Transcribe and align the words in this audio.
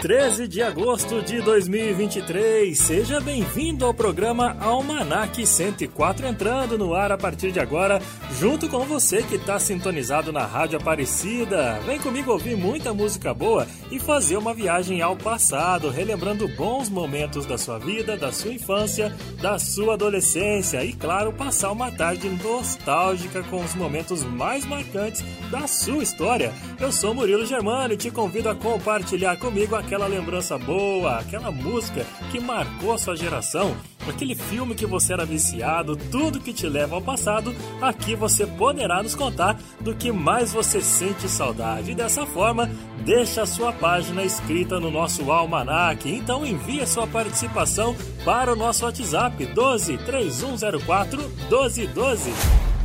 13 0.00 0.48
de 0.48 0.62
agosto 0.62 1.20
de 1.20 1.42
2023. 1.42 2.76
Seja 2.76 3.20
bem-vindo 3.20 3.84
ao 3.84 3.92
programa 3.92 4.56
Almanac 4.58 5.44
104, 5.44 6.26
entrando 6.26 6.78
no 6.78 6.94
ar 6.94 7.12
a 7.12 7.18
partir 7.18 7.52
de 7.52 7.60
agora, 7.60 8.00
junto 8.38 8.66
com 8.66 8.80
você 8.86 9.22
que 9.22 9.34
está 9.34 9.58
sintonizado 9.58 10.32
na 10.32 10.46
Rádio 10.46 10.78
Aparecida. 10.78 11.78
Vem 11.84 11.98
comigo 11.98 12.32
ouvir 12.32 12.56
muita 12.56 12.94
música 12.94 13.34
boa 13.34 13.66
e 13.90 13.98
fazer 13.98 14.38
uma 14.38 14.54
viagem 14.54 15.02
ao 15.02 15.14
passado, 15.16 15.90
relembrando 15.90 16.48
bons 16.48 16.88
momentos 16.88 17.44
da 17.44 17.58
sua 17.58 17.78
vida, 17.78 18.16
da 18.16 18.32
sua 18.32 18.54
infância, 18.54 19.14
da 19.42 19.58
sua 19.58 19.94
adolescência 19.94 20.82
e, 20.82 20.94
claro, 20.94 21.30
passar 21.30 21.72
uma 21.72 21.92
tarde 21.92 22.26
nostálgica 22.42 23.42
com 23.42 23.62
os 23.62 23.74
momentos 23.74 24.24
mais 24.24 24.64
marcantes 24.64 25.22
da 25.50 25.66
sua 25.66 26.02
história. 26.02 26.54
Eu 26.80 26.90
sou 26.90 27.14
Murilo 27.14 27.44
Germano 27.44 27.92
e 27.92 27.98
te 27.98 28.10
convido 28.10 28.48
a 28.48 28.54
compartilhar 28.54 29.36
comigo 29.36 29.76
aquela 29.90 30.06
lembrança 30.06 30.56
boa, 30.56 31.18
aquela 31.18 31.50
música 31.50 32.06
que 32.30 32.38
marcou 32.38 32.92
a 32.92 32.98
sua 32.98 33.16
geração, 33.16 33.76
aquele 34.08 34.36
filme 34.36 34.72
que 34.72 34.86
você 34.86 35.12
era 35.12 35.26
viciado, 35.26 35.96
tudo 35.96 36.38
que 36.38 36.52
te 36.52 36.68
leva 36.68 36.94
ao 36.94 37.02
passado, 37.02 37.52
aqui 37.82 38.14
você 38.14 38.46
poderá 38.46 39.02
nos 39.02 39.16
contar 39.16 39.58
do 39.80 39.92
que 39.92 40.12
mais 40.12 40.52
você 40.52 40.80
sente 40.80 41.28
saudade. 41.28 41.90
E 41.90 41.94
dessa 41.96 42.24
forma, 42.24 42.70
deixa 43.04 43.42
a 43.42 43.46
sua 43.46 43.72
página 43.72 44.22
escrita 44.22 44.78
no 44.78 44.92
nosso 44.92 45.28
almanac. 45.32 46.08
Então 46.08 46.46
envie 46.46 46.80
a 46.80 46.86
sua 46.86 47.08
participação 47.08 47.96
para 48.24 48.52
o 48.52 48.56
nosso 48.56 48.84
WhatsApp 48.84 49.44
12 49.44 49.98
3104 49.98 51.20
1212. 51.48 52.30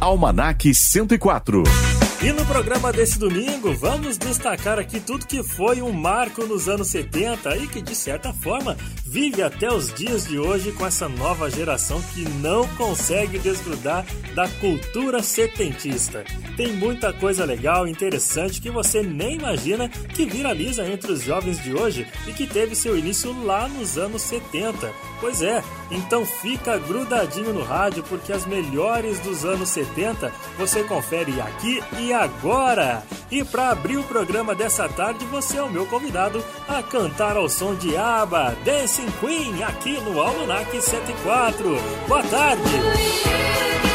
Almanac 0.01 0.73
104. 0.73 2.04
E 2.21 2.31
no 2.31 2.45
programa 2.45 2.93
desse 2.93 3.19
domingo, 3.19 3.73
vamos 3.75 4.17
destacar 4.17 4.79
aqui 4.79 4.99
tudo 4.99 5.27
que 5.27 5.43
foi 5.43 5.81
um 5.81 5.91
marco 5.91 6.45
nos 6.45 6.69
anos 6.69 6.87
70 6.87 7.57
e 7.57 7.67
que, 7.67 7.81
de 7.81 7.93
certa 7.93 8.33
forma, 8.33 8.75
vive 9.05 9.43
até 9.43 9.71
os 9.71 9.93
dias 9.93 10.25
de 10.25 10.39
hoje 10.39 10.71
com 10.71 10.85
essa 10.85 11.09
nova 11.09 11.51
geração 11.51 12.01
que 12.13 12.27
não 12.39 12.67
consegue 12.75 13.37
desgrudar 13.37 14.05
da 14.33 14.47
cultura 14.47 15.21
setentista. 15.21 16.23
Tem 16.55 16.71
muita 16.73 17.11
coisa 17.11 17.43
legal 17.43 17.85
e 17.85 17.91
interessante 17.91 18.61
que 18.61 18.71
você 18.71 19.03
nem 19.03 19.35
imagina 19.35 19.89
que 19.89 20.25
viraliza 20.25 20.87
entre 20.87 21.11
os 21.11 21.21
jovens 21.21 21.61
de 21.61 21.73
hoje 21.73 22.07
e 22.25 22.31
que 22.31 22.47
teve 22.47 22.75
seu 22.75 22.97
início 22.97 23.33
lá 23.43 23.67
nos 23.67 23.97
anos 23.97 24.21
70. 24.21 24.91
Pois 25.25 25.41
é, 25.41 25.63
então 25.89 26.23
fica 26.23 26.77
grudadinho 26.77 27.51
no 27.51 27.63
rádio 27.63 28.03
porque 28.03 28.31
as 28.31 28.45
melhores 28.45 29.19
dos 29.21 29.43
anos 29.43 29.69
70 29.69 30.31
você 30.55 30.83
confere 30.83 31.41
aqui 31.41 31.83
e 31.97 32.13
agora. 32.13 33.01
E 33.31 33.43
para 33.43 33.71
abrir 33.71 33.97
o 33.97 34.03
programa 34.03 34.53
dessa 34.53 34.87
tarde, 34.87 35.25
você 35.25 35.57
é 35.57 35.63
o 35.63 35.69
meu 35.71 35.87
convidado 35.87 36.45
a 36.67 36.83
cantar 36.83 37.37
ao 37.37 37.49
som 37.49 37.73
de 37.73 37.97
ABBA, 37.97 38.55
Dancing 38.63 39.09
Queen, 39.19 39.63
aqui 39.63 39.99
no 40.01 40.21
Almanac 40.21 40.79
74. 40.79 41.75
Boa 42.07 42.21
tarde! 42.21 43.94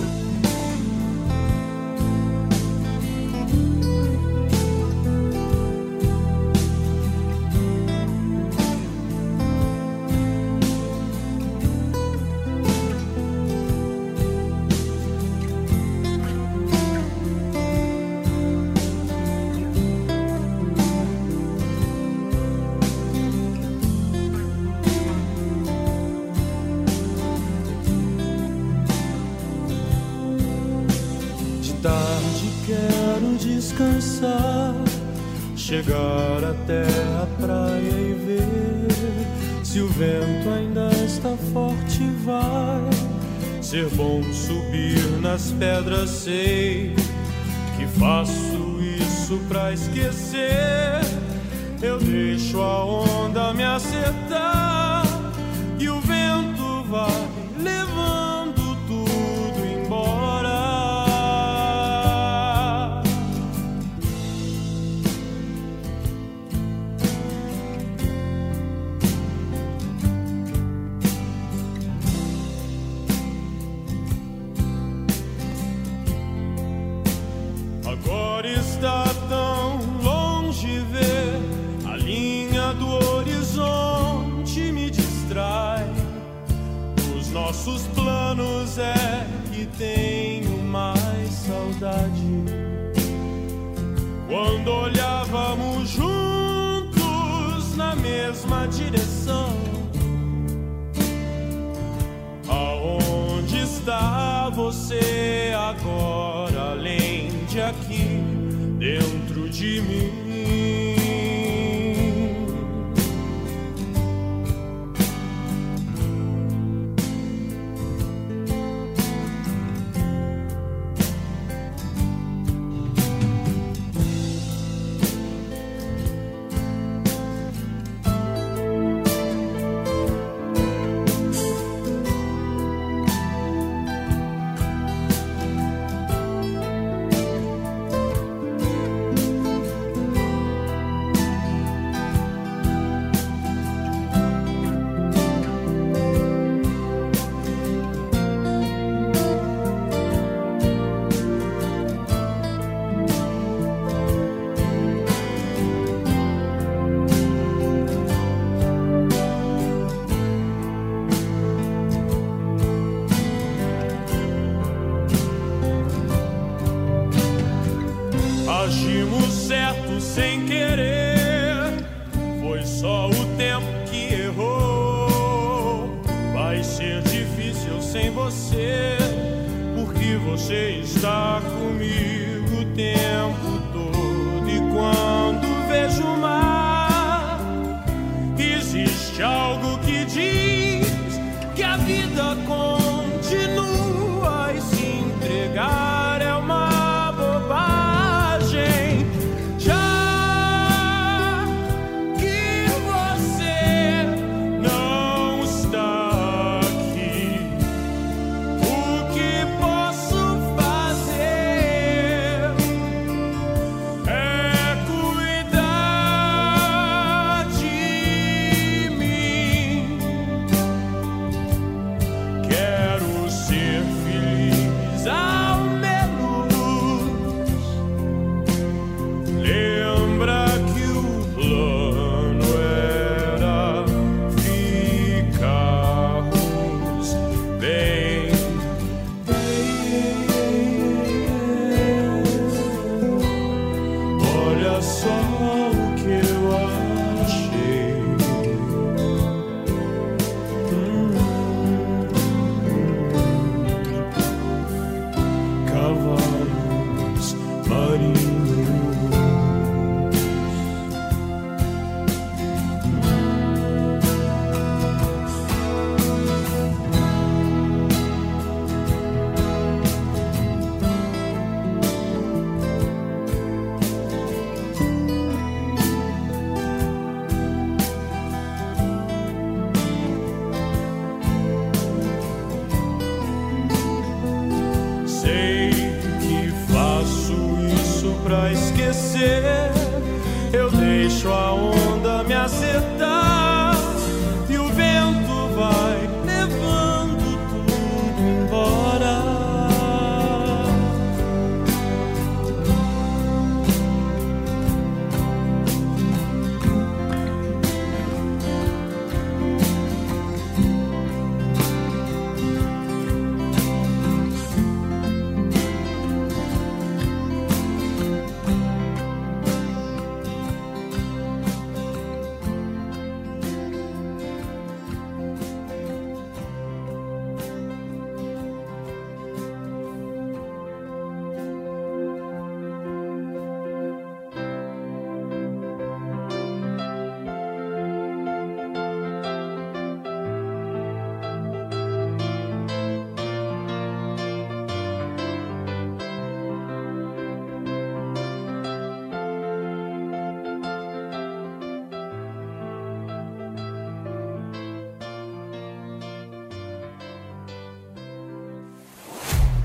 Eu 45.41 45.83
deixo 45.83 45.95
a 45.95 46.07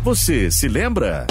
Você 0.06 0.52
se 0.52 0.68
lembra? 0.68 1.26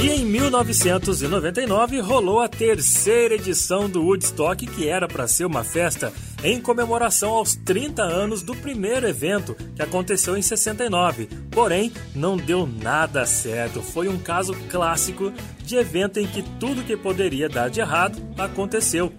E 0.00 0.08
em 0.08 0.24
1999 0.24 2.00
rolou 2.00 2.40
a 2.40 2.48
terceira 2.48 3.34
edição 3.34 3.86
do 3.86 4.02
Woodstock, 4.02 4.66
que 4.66 4.88
era 4.88 5.06
para 5.06 5.28
ser 5.28 5.44
uma 5.44 5.62
festa 5.62 6.10
em 6.42 6.58
comemoração 6.58 7.28
aos 7.32 7.54
30 7.54 8.02
anos 8.02 8.42
do 8.42 8.56
primeiro 8.56 9.06
evento, 9.06 9.54
que 9.76 9.82
aconteceu 9.82 10.38
em 10.38 10.40
69. 10.40 11.28
Porém, 11.50 11.92
não 12.14 12.38
deu 12.38 12.66
nada 12.66 13.26
certo. 13.26 13.82
Foi 13.82 14.08
um 14.08 14.18
caso 14.18 14.54
clássico 14.70 15.30
de 15.62 15.76
evento 15.76 16.18
em 16.18 16.26
que 16.26 16.42
tudo 16.58 16.84
que 16.84 16.96
poderia 16.96 17.46
dar 17.46 17.68
de 17.68 17.80
errado 17.80 18.18
aconteceu. 18.38 19.12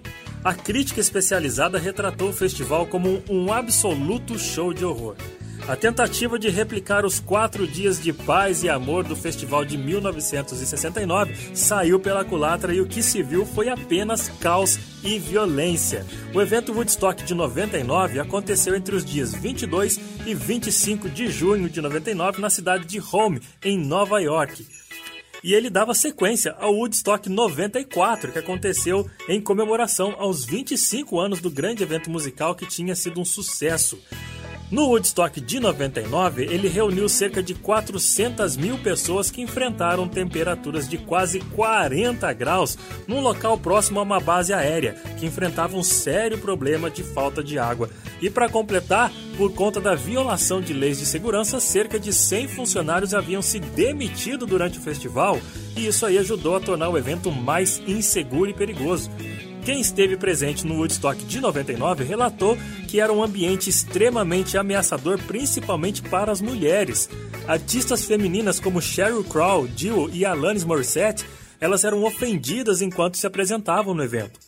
A 0.43 0.55
crítica 0.55 0.99
especializada 0.99 1.77
retratou 1.77 2.29
o 2.29 2.33
festival 2.33 2.87
como 2.87 3.21
um 3.29 3.53
absoluto 3.53 4.39
show 4.39 4.73
de 4.73 4.83
horror. 4.83 5.15
A 5.69 5.75
tentativa 5.75 6.39
de 6.39 6.49
replicar 6.49 7.05
os 7.05 7.19
quatro 7.19 7.67
dias 7.67 8.01
de 8.01 8.11
paz 8.11 8.63
e 8.63 8.69
amor 8.69 9.03
do 9.03 9.15
festival 9.15 9.63
de 9.63 9.77
1969 9.77 11.55
saiu 11.55 11.99
pela 11.99 12.25
culatra 12.25 12.73
e 12.73 12.81
o 12.81 12.87
que 12.87 13.03
se 13.03 13.21
viu 13.21 13.45
foi 13.45 13.69
apenas 13.69 14.29
caos 14.41 14.79
e 15.03 15.19
violência. 15.19 16.03
O 16.33 16.41
evento 16.41 16.73
Woodstock 16.73 17.23
de 17.23 17.35
99 17.35 18.19
aconteceu 18.19 18.75
entre 18.75 18.95
os 18.95 19.05
dias 19.05 19.31
22 19.31 19.99
e 20.25 20.33
25 20.33 21.07
de 21.07 21.27
junho 21.27 21.69
de 21.69 21.79
99 21.81 22.41
na 22.41 22.49
cidade 22.49 22.85
de 22.85 22.99
Home, 22.99 23.39
em 23.63 23.77
Nova 23.77 24.19
York. 24.19 24.65
E 25.43 25.53
ele 25.53 25.69
dava 25.69 25.93
sequência 25.93 26.55
ao 26.59 26.73
Woodstock 26.73 27.29
94, 27.29 28.31
que 28.31 28.39
aconteceu 28.39 29.07
em 29.27 29.39
comemoração 29.39 30.15
aos 30.17 30.43
25 30.43 31.19
anos 31.19 31.39
do 31.39 31.51
grande 31.51 31.83
evento 31.83 32.09
musical 32.09 32.55
que 32.55 32.65
tinha 32.65 32.95
sido 32.95 33.21
um 33.21 33.25
sucesso. 33.25 33.99
No 34.71 34.85
Woodstock 34.85 35.41
de 35.41 35.59
99, 35.59 36.43
ele 36.43 36.67
reuniu 36.67 37.09
cerca 37.09 37.41
de 37.41 37.55
400 37.55 38.55
mil 38.55 38.77
pessoas 38.77 39.31
que 39.31 39.41
enfrentaram 39.41 40.07
temperaturas 40.07 40.87
de 40.87 40.95
quase 40.99 41.39
40 41.39 42.31
graus 42.33 42.77
num 43.07 43.19
local 43.19 43.57
próximo 43.57 43.99
a 43.99 44.03
uma 44.03 44.19
base 44.19 44.53
aérea, 44.53 44.93
que 45.17 45.25
enfrentava 45.25 45.75
um 45.75 45.81
sério 45.81 46.37
problema 46.37 46.87
de 46.87 47.01
falta 47.01 47.43
de 47.43 47.57
água. 47.57 47.89
E 48.21 48.29
para 48.29 48.47
completar, 48.47 49.11
por 49.37 49.51
conta 49.55 49.81
da 49.81 49.95
violação 49.95 50.61
de 50.61 50.71
leis 50.71 50.99
de 50.99 51.05
segurança, 51.07 51.59
cerca 51.59 51.99
de 51.99 52.13
100 52.13 52.49
funcionários 52.49 53.15
haviam 53.15 53.41
se 53.41 53.59
demitido 53.59 54.45
durante 54.45 54.77
o 54.77 54.81
festival, 54.81 55.39
e 55.75 55.87
isso 55.87 56.05
aí 56.05 56.19
ajudou 56.19 56.55
a 56.55 56.59
tornar 56.59 56.89
o 56.89 56.97
evento 56.97 57.31
mais 57.31 57.81
inseguro 57.87 58.51
e 58.51 58.53
perigoso. 58.53 59.09
Quem 59.65 59.79
esteve 59.79 60.17
presente 60.17 60.65
no 60.65 60.75
Woodstock 60.75 61.23
de 61.25 61.39
99 61.39 62.03
relatou 62.03 62.57
que 62.87 62.99
era 62.99 63.13
um 63.13 63.23
ambiente 63.23 63.69
extremamente 63.69 64.57
ameaçador, 64.57 65.19
principalmente 65.23 66.01
para 66.01 66.31
as 66.31 66.41
mulheres. 66.41 67.09
Artistas 67.47 68.03
femininas 68.03 68.59
como 68.59 68.81
Sheryl 68.81 69.23
Crow, 69.23 69.67
Dio 69.67 70.09
e 70.11 70.25
Alanis 70.25 70.63
Morissette, 70.63 71.25
elas 71.59 71.83
eram 71.83 72.03
ofendidas 72.03 72.81
enquanto 72.81 73.17
se 73.17 73.27
apresentavam 73.27 73.93
no 73.93 74.03
evento. 74.03 74.39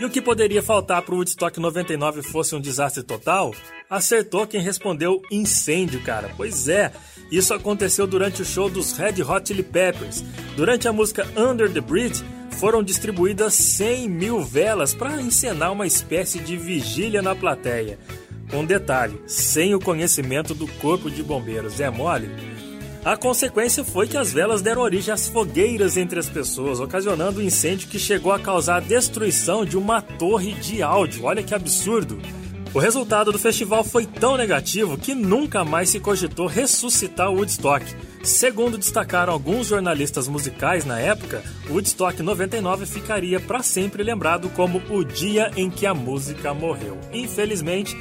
E 0.00 0.04
o 0.04 0.08
que 0.08 0.22
poderia 0.22 0.62
faltar 0.62 1.02
para 1.02 1.14
o 1.14 1.18
Woodstock 1.18 1.60
99 1.60 2.22
fosse 2.22 2.54
um 2.54 2.60
desastre 2.60 3.02
total? 3.02 3.54
Acertou 3.88 4.46
quem 4.46 4.62
respondeu 4.62 5.20
incêndio, 5.30 6.00
cara. 6.02 6.32
Pois 6.38 6.68
é, 6.68 6.90
isso 7.30 7.52
aconteceu 7.52 8.06
durante 8.06 8.40
o 8.40 8.44
show 8.44 8.70
dos 8.70 8.92
Red 8.92 9.22
Hot 9.22 9.46
Chili 9.46 9.62
Peppers. 9.62 10.24
Durante 10.56 10.88
a 10.88 10.92
música 10.92 11.26
Under 11.36 11.70
the 11.70 11.82
Bridge, 11.82 12.24
foram 12.52 12.82
distribuídas 12.82 13.54
100 13.54 14.08
mil 14.08 14.42
velas 14.42 14.94
para 14.94 15.20
encenar 15.20 15.72
uma 15.72 15.86
espécie 15.86 16.38
de 16.38 16.56
vigília 16.56 17.22
na 17.22 17.34
plateia. 17.34 17.98
Um 18.52 18.64
detalhe: 18.64 19.20
sem 19.26 19.74
o 19.74 19.80
conhecimento 19.80 20.54
do 20.54 20.66
Corpo 20.66 21.10
de 21.10 21.22
Bombeiros. 21.22 21.80
É 21.80 21.88
mole? 21.88 22.30
A 23.04 23.16
consequência 23.16 23.82
foi 23.82 24.06
que 24.06 24.16
as 24.16 24.30
velas 24.30 24.60
deram 24.60 24.82
origem 24.82 25.12
às 25.12 25.26
fogueiras 25.26 25.96
entre 25.96 26.18
as 26.18 26.28
pessoas, 26.28 26.80
ocasionando 26.80 27.40
um 27.40 27.42
incêndio 27.42 27.88
que 27.88 27.98
chegou 27.98 28.30
a 28.30 28.38
causar 28.38 28.76
a 28.76 28.80
destruição 28.80 29.64
de 29.64 29.78
uma 29.78 30.02
torre 30.02 30.52
de 30.52 30.82
áudio. 30.82 31.24
Olha 31.24 31.42
que 31.42 31.54
absurdo! 31.54 32.20
O 32.72 32.78
resultado 32.78 33.32
do 33.32 33.38
festival 33.38 33.82
foi 33.82 34.06
tão 34.06 34.36
negativo 34.36 34.96
que 34.96 35.12
nunca 35.12 35.64
mais 35.64 35.90
se 35.90 35.98
cogitou 35.98 36.46
ressuscitar 36.46 37.28
o 37.28 37.34
Woodstock. 37.34 37.84
Segundo 38.22 38.78
destacaram 38.78 39.32
alguns 39.32 39.66
jornalistas 39.66 40.28
musicais 40.28 40.84
na 40.84 41.00
época, 41.00 41.42
o 41.68 41.72
Woodstock 41.72 42.22
99 42.22 42.86
ficaria 42.86 43.40
para 43.40 43.60
sempre 43.60 44.04
lembrado 44.04 44.48
como 44.50 44.80
o 44.88 45.02
dia 45.02 45.50
em 45.56 45.68
que 45.68 45.84
a 45.84 45.92
música 45.92 46.54
morreu. 46.54 46.96
Infelizmente, 47.12 47.96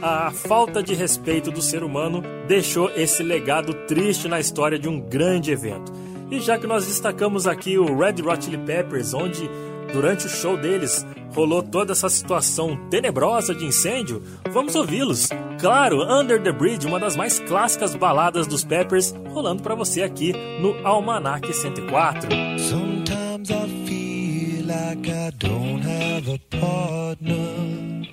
a 0.00 0.30
falta 0.30 0.82
de 0.82 0.94
respeito 0.94 1.50
do 1.50 1.60
ser 1.60 1.82
humano 1.82 2.22
deixou 2.48 2.90
esse 2.96 3.22
legado 3.22 3.74
triste 3.86 4.26
na 4.26 4.40
história 4.40 4.78
de 4.78 4.88
um 4.88 5.00
grande 5.00 5.50
evento. 5.50 5.92
E 6.30 6.40
já 6.40 6.58
que 6.58 6.66
nós 6.66 6.86
destacamos 6.86 7.46
aqui 7.46 7.76
o 7.76 7.94
Red 7.94 8.22
Hot 8.22 8.42
Chili 8.42 8.56
Peppers, 8.56 9.12
onde 9.12 9.50
durante 9.94 10.26
o 10.26 10.28
show 10.28 10.56
deles 10.56 11.06
rolou 11.32 11.62
toda 11.62 11.92
essa 11.92 12.08
situação 12.08 12.76
tenebrosa 12.90 13.54
de 13.54 13.64
incêndio, 13.64 14.22
vamos 14.50 14.74
ouvi-los. 14.74 15.28
Claro, 15.60 16.02
Under 16.02 16.42
the 16.42 16.52
Bridge, 16.52 16.86
uma 16.86 16.98
das 16.98 17.16
mais 17.16 17.38
clássicas 17.38 17.94
baladas 17.94 18.46
dos 18.46 18.64
Peppers, 18.64 19.14
rolando 19.30 19.62
para 19.62 19.74
você 19.74 20.02
aqui 20.02 20.32
no 20.60 20.86
Almanac 20.86 21.52
104. 21.52 22.28
Sometimes 22.58 23.50
I 23.50 23.86
feel 23.86 24.66
like 24.66 25.08
I 25.08 25.30
don't 25.38 25.82
have 25.86 26.28
a 26.28 26.38
partner. 26.56 28.04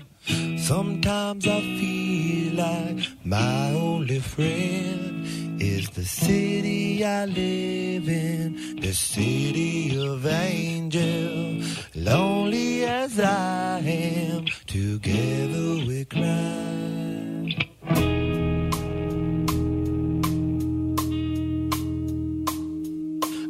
Sometimes 0.57 1.45
I 1.47 1.61
feel 1.79 2.55
like 2.55 3.09
my 3.25 3.73
only 3.75 4.19
friend 4.19 5.20
is 5.61 5.91
the 5.91 6.03
city 6.03 7.05
I 7.05 7.25
live 7.25 8.09
in, 8.09 8.77
the 8.81 8.93
city 8.93 9.95
of 9.95 10.25
angels. 10.25 11.77
Lonely 11.93 12.83
as 12.85 13.19
I 13.19 13.77
am, 13.79 14.45
together 14.65 15.85
we 15.87 16.05
cry. 16.05 17.47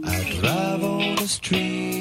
I 0.03 0.39
drive 0.39 0.83
on 0.83 1.15
the 1.15 1.27
streets 1.27 2.00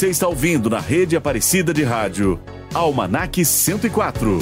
Você 0.00 0.08
está 0.08 0.26
ouvindo 0.26 0.70
na 0.70 0.80
rede 0.80 1.14
Aparecida 1.14 1.74
de 1.74 1.84
Rádio, 1.84 2.40
Almanac 2.72 3.44
104. 3.44 4.38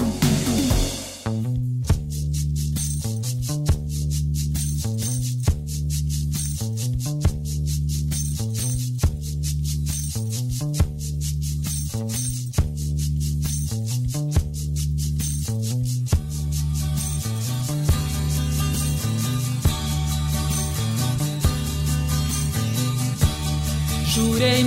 Jurei 24.07 24.62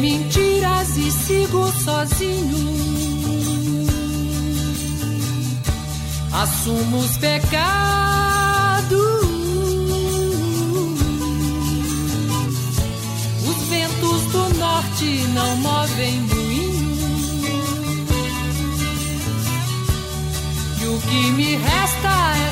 e 0.97 1.11
sigo 1.11 1.71
sozinho. 1.83 2.71
Assumo 6.33 6.97
os 6.99 7.17
pecados. 7.17 8.91
Os 13.47 13.67
ventos 13.69 14.21
do 14.31 14.49
norte 14.57 15.27
não 15.33 15.55
movem 15.57 16.21
moinho. 16.21 16.91
E 20.81 20.85
o 20.87 20.99
que 21.01 21.31
me 21.31 21.55
resta 21.55 22.37
é 22.47 22.50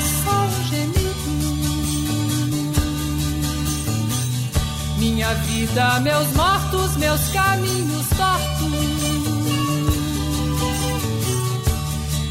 Minha 5.10 5.34
vida, 5.34 5.98
meus 6.00 6.32
mortos, 6.34 6.96
meus 6.96 7.20
caminhos 7.32 8.06
tortos. 8.10 8.70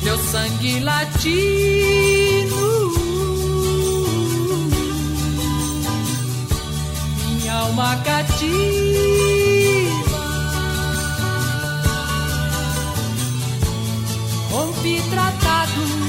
Meu 0.02 0.18
sangue 0.18 0.80
latino. 0.80 1.30
Minha 7.28 7.54
alma 7.54 7.98
cativa. 7.98 8.40
Rompi 14.52 15.02
tratados, 15.12 16.09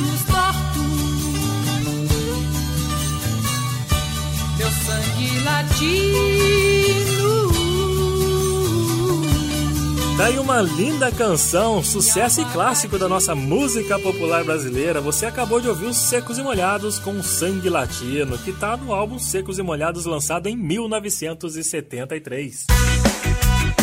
latino. 5.43 6.31
Daí 10.17 10.37
uma 10.37 10.61
linda 10.61 11.09
canção, 11.11 11.83
sucesso 11.83 12.41
e 12.41 12.45
clássico 12.45 12.99
da 12.99 13.09
nossa 13.09 13.33
música 13.33 13.97
popular 13.97 14.43
brasileira. 14.43 15.01
Você 15.01 15.25
acabou 15.25 15.59
de 15.59 15.67
ouvir 15.67 15.87
os 15.87 15.97
Secos 15.97 16.37
e 16.37 16.43
Molhados 16.43 16.99
com 16.99 17.23
Sangue 17.23 17.69
Latino, 17.69 18.37
que 18.37 18.51
está 18.51 18.77
no 18.77 18.93
álbum 18.93 19.17
Secos 19.17 19.57
e 19.57 19.63
Molhados 19.63 20.05
lançado 20.05 20.45
em 20.47 20.55
1973. 20.55 22.67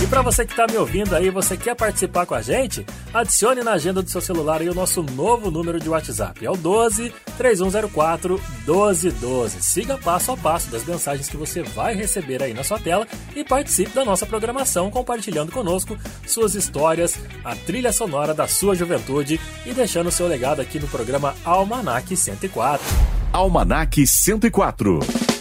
Para 0.09 0.23
você 0.23 0.47
que 0.47 0.53
está 0.53 0.67
me 0.67 0.79
ouvindo 0.79 1.15
aí, 1.15 1.29
você 1.29 1.55
quer 1.55 1.77
participar 1.77 2.25
com 2.25 2.35
a 2.35 2.41
gente? 2.41 2.85
Adicione 3.13 3.63
na 3.63 3.73
agenda 3.73 4.01
do 4.01 4.09
seu 4.09 4.23
celular 4.23 4.63
aí 4.63 4.69
o 4.71 4.75
nosso 4.75 5.03
novo 5.03 5.51
número 5.51 5.79
de 5.79 5.87
WhatsApp. 5.87 6.45
É 6.45 6.51
o 6.51 6.57
12 6.57 7.13
3104 7.37 8.41
1212. 8.67 9.63
Siga 9.63 9.99
passo 9.99 10.33
a 10.33 10.37
passo 10.37 10.71
das 10.71 10.83
mensagens 10.85 11.29
que 11.29 11.37
você 11.37 11.63
vai 11.63 11.95
receber 11.95 12.43
aí 12.43 12.55
na 12.55 12.65
sua 12.65 12.79
tela 12.79 13.07
e 13.37 13.45
participe 13.45 13.91
da 13.91 14.03
nossa 14.03 14.25
programação 14.25 14.91
compartilhando 14.91 15.53
conosco 15.53 15.95
suas 16.27 16.55
histórias, 16.55 17.19
a 17.45 17.55
trilha 17.55 17.93
sonora 17.93 18.33
da 18.33 18.49
sua 18.49 18.75
juventude 18.75 19.39
e 19.67 19.75
deixando 19.75 20.11
seu 20.11 20.27
legado 20.27 20.61
aqui 20.61 20.81
no 20.81 20.89
programa 20.89 21.35
Almanac 21.45 22.17
104. 22.17 22.87
Almanac 23.31 24.07
104. 24.07 25.38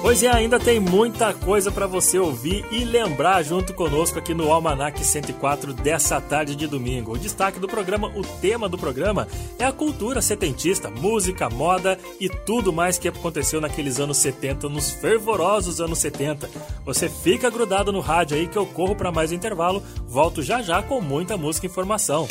Pois 0.00 0.22
é, 0.22 0.28
ainda 0.28 0.60
tem 0.60 0.78
muita 0.78 1.34
coisa 1.34 1.72
para 1.72 1.86
você 1.86 2.18
ouvir 2.18 2.64
e 2.70 2.84
lembrar 2.84 3.42
junto 3.42 3.74
conosco 3.74 4.18
aqui 4.18 4.32
no 4.32 4.50
Almanac 4.52 5.04
104 5.04 5.74
dessa 5.74 6.20
tarde 6.20 6.54
de 6.54 6.68
domingo. 6.68 7.12
O 7.12 7.18
destaque 7.18 7.58
do 7.58 7.66
programa, 7.66 8.08
o 8.08 8.22
tema 8.22 8.68
do 8.68 8.78
programa 8.78 9.26
é 9.58 9.64
a 9.64 9.72
cultura 9.72 10.22
setentista, 10.22 10.88
música, 10.88 11.50
moda 11.50 11.98
e 12.20 12.28
tudo 12.28 12.72
mais 12.72 12.96
que 12.96 13.08
aconteceu 13.08 13.60
naqueles 13.60 13.98
anos 13.98 14.18
70, 14.18 14.68
nos 14.68 14.90
fervorosos 14.92 15.80
anos 15.80 15.98
70. 15.98 16.48
Você 16.86 17.08
fica 17.08 17.50
grudado 17.50 17.92
no 17.92 18.00
rádio 18.00 18.36
aí 18.36 18.46
que 18.46 18.56
eu 18.56 18.66
corro 18.66 18.94
para 18.94 19.10
mais 19.10 19.32
um 19.32 19.34
intervalo, 19.34 19.82
volto 20.06 20.42
já 20.42 20.62
já 20.62 20.80
com 20.80 21.00
muita 21.00 21.36
música 21.36 21.66
e 21.66 21.70
informação. 21.70 22.28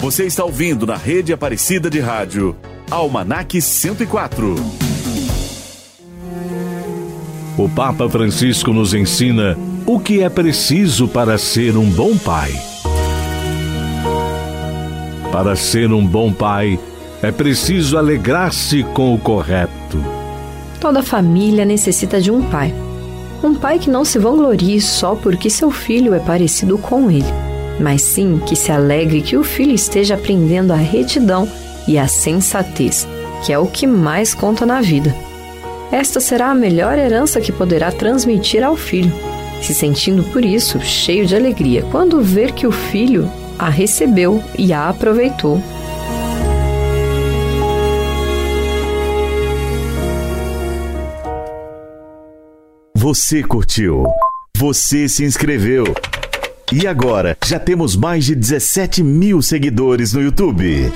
Você 0.00 0.24
está 0.24 0.44
ouvindo 0.44 0.86
na 0.86 0.96
rede 0.96 1.32
Aparecida 1.32 1.90
de 1.90 2.00
Rádio, 2.00 2.56
Almanac 2.90 3.60
104. 3.60 4.87
O 7.58 7.68
Papa 7.68 8.08
Francisco 8.08 8.72
nos 8.72 8.94
ensina 8.94 9.58
o 9.84 9.98
que 9.98 10.22
é 10.22 10.28
preciso 10.28 11.08
para 11.08 11.36
ser 11.36 11.76
um 11.76 11.90
bom 11.90 12.16
pai. 12.16 12.52
Para 15.32 15.56
ser 15.56 15.92
um 15.92 16.06
bom 16.06 16.32
pai, 16.32 16.78
é 17.20 17.32
preciso 17.32 17.98
alegrar-se 17.98 18.84
com 18.94 19.12
o 19.12 19.18
correto. 19.18 19.98
Toda 20.80 21.02
família 21.02 21.64
necessita 21.64 22.20
de 22.20 22.30
um 22.30 22.42
pai. 22.42 22.72
Um 23.42 23.56
pai 23.56 23.80
que 23.80 23.90
não 23.90 24.04
se 24.04 24.20
vanglorie 24.20 24.80
só 24.80 25.16
porque 25.16 25.50
seu 25.50 25.72
filho 25.72 26.14
é 26.14 26.20
parecido 26.20 26.78
com 26.78 27.10
ele, 27.10 27.26
mas 27.80 28.02
sim 28.02 28.40
que 28.46 28.54
se 28.54 28.70
alegre 28.70 29.20
que 29.20 29.36
o 29.36 29.42
filho 29.42 29.74
esteja 29.74 30.14
aprendendo 30.14 30.72
a 30.72 30.76
retidão 30.76 31.48
e 31.88 31.98
a 31.98 32.06
sensatez, 32.06 33.04
que 33.44 33.52
é 33.52 33.58
o 33.58 33.66
que 33.66 33.84
mais 33.84 34.32
conta 34.32 34.64
na 34.64 34.80
vida. 34.80 35.12
Esta 35.90 36.20
será 36.20 36.50
a 36.50 36.54
melhor 36.54 36.98
herança 36.98 37.40
que 37.40 37.50
poderá 37.50 37.90
transmitir 37.90 38.62
ao 38.62 38.76
filho, 38.76 39.12
se 39.62 39.74
sentindo 39.74 40.22
por 40.24 40.44
isso 40.44 40.80
cheio 40.80 41.26
de 41.26 41.34
alegria 41.34 41.82
quando 41.90 42.20
ver 42.20 42.52
que 42.52 42.66
o 42.66 42.72
filho 42.72 43.30
a 43.58 43.68
recebeu 43.68 44.42
e 44.56 44.72
a 44.72 44.88
aproveitou. 44.88 45.60
Você 52.94 53.42
curtiu? 53.42 54.04
Você 54.56 55.08
se 55.08 55.24
inscreveu? 55.24 55.84
E 56.70 56.86
agora, 56.86 57.34
já 57.46 57.58
temos 57.58 57.96
mais 57.96 58.26
de 58.26 58.34
17 58.34 59.02
mil 59.02 59.40
seguidores 59.40 60.12
no 60.12 60.20
YouTube. 60.20 60.92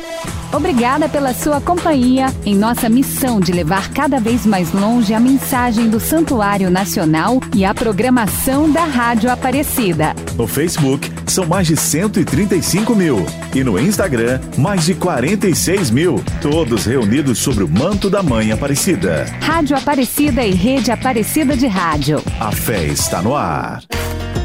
Obrigada 0.52 1.08
pela 1.08 1.32
sua 1.32 1.62
companhia 1.62 2.26
em 2.44 2.54
nossa 2.54 2.90
missão 2.90 3.40
de 3.40 3.52
levar 3.52 3.90
cada 3.90 4.20
vez 4.20 4.44
mais 4.44 4.70
longe 4.70 5.14
a 5.14 5.20
mensagem 5.20 5.88
do 5.88 5.98
Santuário 5.98 6.70
Nacional 6.70 7.40
e 7.54 7.64
a 7.64 7.72
programação 7.72 8.70
da 8.70 8.84
Rádio 8.84 9.30
Aparecida. 9.30 10.14
No 10.36 10.46
Facebook, 10.46 11.10
são 11.26 11.46
mais 11.46 11.66
de 11.66 11.74
135 11.74 12.94
mil. 12.94 13.24
E 13.54 13.64
no 13.64 13.80
Instagram, 13.80 14.40
mais 14.58 14.84
de 14.84 14.94
46 14.94 15.90
mil. 15.90 16.22
Todos 16.42 16.84
reunidos 16.84 17.38
sobre 17.38 17.64
o 17.64 17.68
manto 17.68 18.10
da 18.10 18.22
Mãe 18.22 18.52
Aparecida. 18.52 19.24
Rádio 19.40 19.74
Aparecida 19.74 20.44
e 20.44 20.50
Rede 20.50 20.90
Aparecida 20.90 21.56
de 21.56 21.66
Rádio. 21.66 22.22
A 22.38 22.52
fé 22.52 22.84
está 22.84 23.22
no 23.22 23.34
ar. 23.34 23.82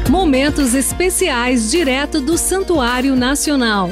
Momentos 0.08 0.74
especiais 0.74 1.70
direto 1.70 2.18
do 2.18 2.38
Santuário 2.38 3.14
Nacional. 3.14 3.90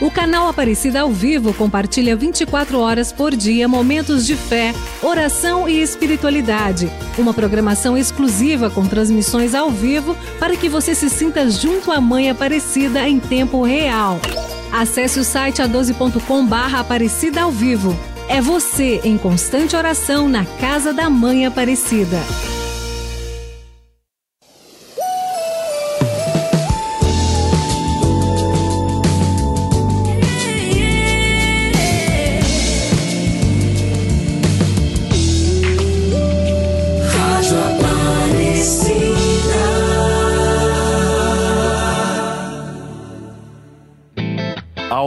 O 0.00 0.10
canal 0.10 0.48
Aparecida 0.48 1.00
ao 1.02 1.10
Vivo 1.10 1.52
compartilha 1.52 2.16
24 2.16 2.78
horas 2.78 3.12
por 3.12 3.36
dia 3.36 3.68
momentos 3.68 4.24
de 4.26 4.34
fé, 4.34 4.72
oração 5.02 5.68
e 5.68 5.82
espiritualidade. 5.82 6.90
Uma 7.18 7.34
programação 7.34 7.98
exclusiva 7.98 8.70
com 8.70 8.86
transmissões 8.86 9.54
ao 9.54 9.70
vivo 9.70 10.16
para 10.38 10.56
que 10.56 10.68
você 10.68 10.94
se 10.94 11.10
sinta 11.10 11.50
junto 11.50 11.92
à 11.92 12.00
Mãe 12.00 12.30
Aparecida 12.30 13.06
em 13.06 13.20
tempo 13.20 13.62
real. 13.62 14.18
Acesse 14.72 15.20
o 15.20 15.24
site 15.24 15.60
a12.com 15.60 16.46
barra 16.46 16.80
Aparecida 16.80 17.42
ao 17.42 17.50
Vivo. 17.50 17.94
É 18.30 18.40
você 18.40 19.02
em 19.04 19.18
constante 19.18 19.76
oração 19.76 20.26
na 20.26 20.46
Casa 20.46 20.94
da 20.94 21.10
Mãe 21.10 21.44
Aparecida. 21.44 22.18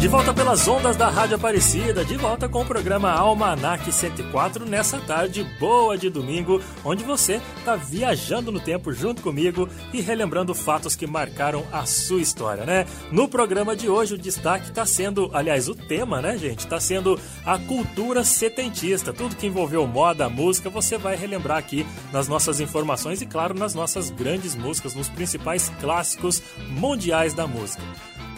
De 0.00 0.06
volta 0.06 0.32
pelas 0.32 0.68
ondas 0.68 0.96
da 0.96 1.08
Rádio 1.08 1.34
Aparecida, 1.34 2.04
de 2.04 2.16
volta 2.16 2.48
com 2.48 2.62
o 2.62 2.64
programa 2.64 3.10
Almanac 3.10 3.90
104 3.90 4.64
nessa 4.64 4.96
tarde 5.00 5.42
boa 5.58 5.98
de 5.98 6.08
domingo, 6.08 6.62
onde 6.84 7.02
você 7.02 7.40
está 7.58 7.74
viajando 7.74 8.52
no 8.52 8.60
tempo 8.60 8.92
junto 8.92 9.20
comigo 9.20 9.68
e 9.92 10.00
relembrando 10.00 10.54
fatos 10.54 10.94
que 10.94 11.04
marcaram 11.04 11.66
a 11.72 11.84
sua 11.84 12.20
história, 12.20 12.64
né? 12.64 12.86
No 13.10 13.26
programa 13.26 13.74
de 13.74 13.88
hoje 13.88 14.14
o 14.14 14.18
destaque 14.18 14.68
está 14.68 14.86
sendo, 14.86 15.30
aliás, 15.34 15.68
o 15.68 15.74
tema, 15.74 16.22
né, 16.22 16.38
gente? 16.38 16.60
Está 16.60 16.78
sendo 16.78 17.18
a 17.44 17.58
cultura 17.58 18.22
setentista. 18.22 19.12
Tudo 19.12 19.34
que 19.34 19.48
envolveu 19.48 19.84
moda, 19.84 20.28
música, 20.28 20.70
você 20.70 20.96
vai 20.96 21.16
relembrar 21.16 21.58
aqui 21.58 21.84
nas 22.12 22.28
nossas 22.28 22.60
informações 22.60 23.20
e, 23.20 23.26
claro, 23.26 23.52
nas 23.52 23.74
nossas 23.74 24.10
grandes 24.10 24.54
músicas, 24.54 24.94
nos 24.94 25.08
principais 25.08 25.72
clássicos 25.80 26.40
mundiais 26.68 27.34
da 27.34 27.48
música. 27.48 27.82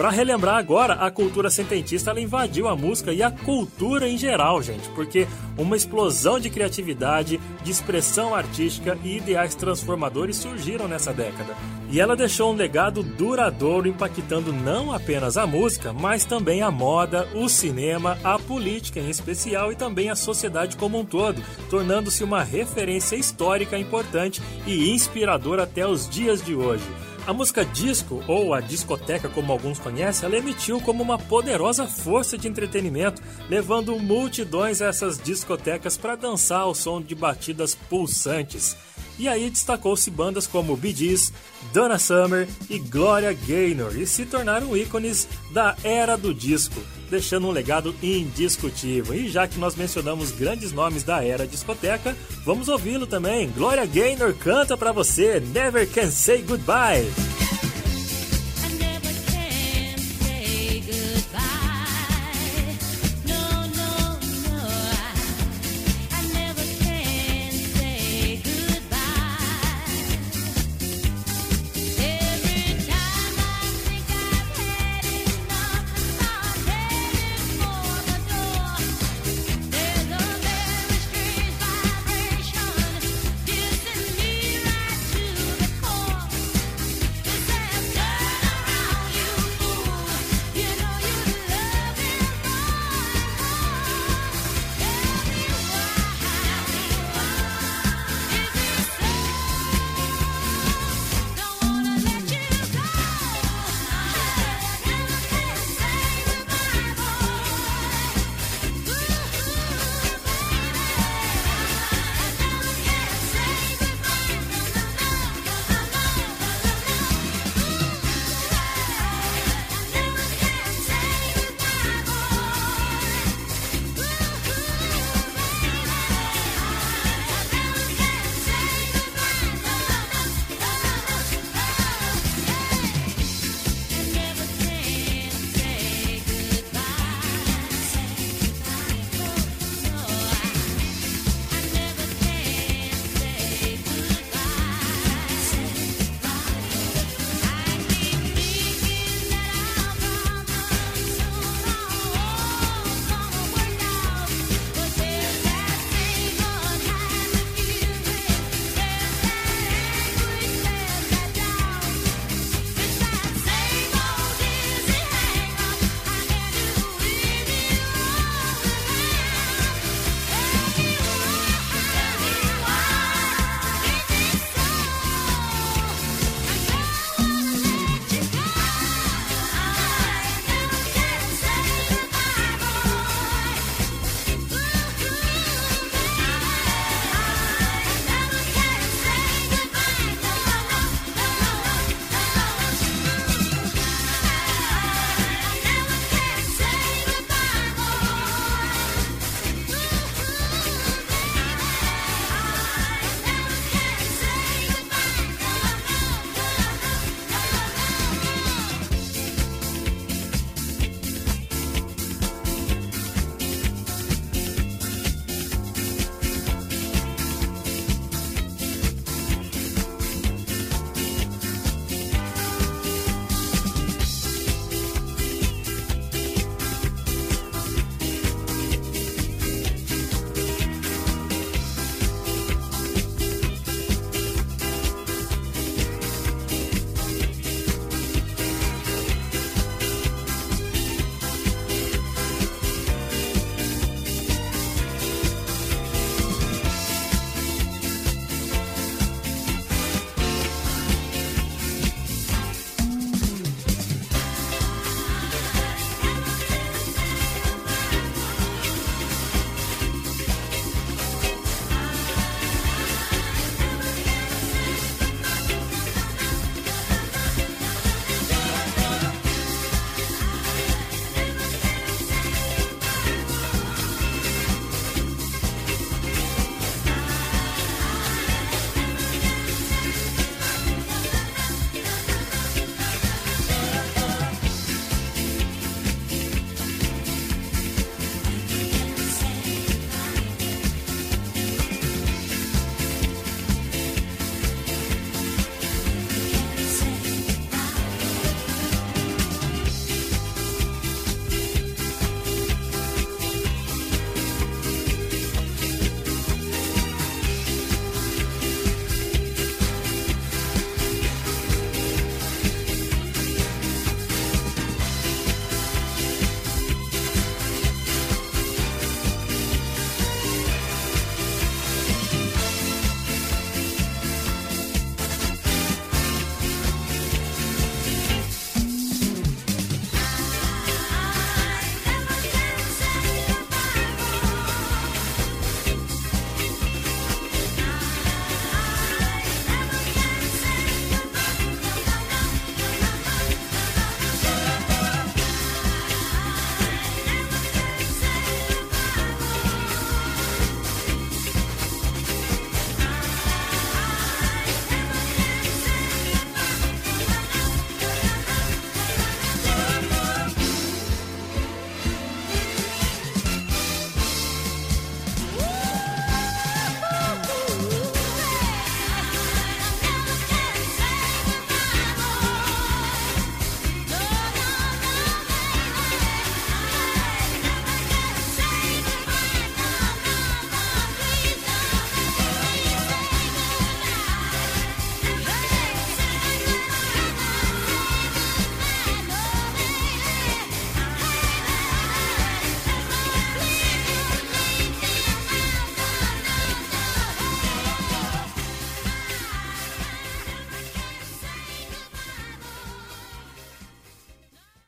Para 0.01 0.09
relembrar 0.09 0.57
agora, 0.57 0.95
a 0.95 1.11
cultura 1.11 1.51
sententista 1.51 2.11
ela 2.11 2.23
invadiu 2.23 2.67
a 2.67 2.75
música 2.75 3.13
e 3.13 3.23
a 3.23 3.31
cultura 3.31 4.09
em 4.09 4.17
geral, 4.17 4.63
gente, 4.63 4.89
porque 4.95 5.29
uma 5.59 5.77
explosão 5.77 6.41
de 6.41 6.49
criatividade, 6.49 7.39
de 7.63 7.71
expressão 7.71 8.35
artística 8.35 8.97
e 9.05 9.19
ideais 9.19 9.55
transformadores 9.55 10.37
surgiram 10.37 10.89
nessa 10.89 11.13
década. 11.13 11.55
E 11.91 12.01
ela 12.01 12.17
deixou 12.17 12.51
um 12.51 12.57
legado 12.57 13.03
duradouro 13.03 13.87
impactando 13.87 14.55
não 14.55 14.91
apenas 14.91 15.37
a 15.37 15.47
música, 15.47 15.93
mas 15.93 16.25
também 16.25 16.63
a 16.63 16.71
moda, 16.71 17.29
o 17.35 17.47
cinema, 17.47 18.17
a 18.25 18.39
política 18.39 19.01
em 19.01 19.11
especial 19.11 19.71
e 19.71 19.77
também 19.77 20.09
a 20.09 20.17
sociedade 20.17 20.79
como 20.79 20.99
um 20.99 21.05
todo, 21.05 21.43
tornando-se 21.69 22.25
uma 22.25 22.43
referência 22.43 23.17
histórica 23.17 23.77
importante 23.77 24.41
e 24.67 24.93
inspiradora 24.93 25.65
até 25.65 25.87
os 25.87 26.09
dias 26.09 26.43
de 26.43 26.55
hoje. 26.55 26.85
A 27.31 27.33
música 27.33 27.64
disco, 27.64 28.25
ou 28.27 28.53
a 28.53 28.61
discoteca 28.61 29.29
como 29.29 29.53
alguns 29.53 29.79
conhecem, 29.79 30.27
ela 30.27 30.37
emitiu 30.37 30.81
como 30.81 31.01
uma 31.01 31.16
poderosa 31.16 31.87
força 31.87 32.37
de 32.37 32.49
entretenimento, 32.49 33.23
levando 33.49 33.97
multidões 34.01 34.83
a 34.83 34.87
essas 34.87 35.16
discotecas 35.16 35.97
para 35.97 36.16
dançar 36.16 36.62
ao 36.62 36.75
som 36.75 37.01
de 37.01 37.14
batidas 37.14 37.73
pulsantes. 37.73 38.77
E 39.16 39.29
aí 39.29 39.49
destacou-se 39.49 40.11
bandas 40.11 40.49
como 40.49 40.77
Bee 40.77 40.93
Gees, 40.93 41.33
Donna 41.73 42.01
Summer 42.01 42.49
e 42.69 42.81
Gloria 42.81 43.33
Gaynor 43.33 43.97
e 43.97 44.09
se 44.09 44.27
tornaram 44.27 44.77
ícones 44.77 45.29
da 45.53 45.77
era 45.85 46.16
do 46.16 46.35
disco, 46.35 46.83
deixando 47.11 47.49
um 47.49 47.51
legado 47.51 47.94
indiscutível. 48.03 49.14
E 49.14 49.29
já 49.29 49.46
que 49.46 49.59
nós 49.59 49.75
mencionamos 49.75 50.31
grandes 50.31 50.73
nomes 50.73 51.03
da 51.03 51.25
era 51.25 51.46
discoteca, 51.46 52.16
vamos 52.44 52.68
ouvi-lo 52.68 53.07
também. 53.07 53.51
Gloria 53.51 53.85
Gaynor 53.85 54.35
canta 54.35 54.77
para 54.77 54.92
você 54.92 55.40
Never 55.53 55.88
Can 55.90 56.11
Say 56.11 56.42
Goodbye. 56.42 57.11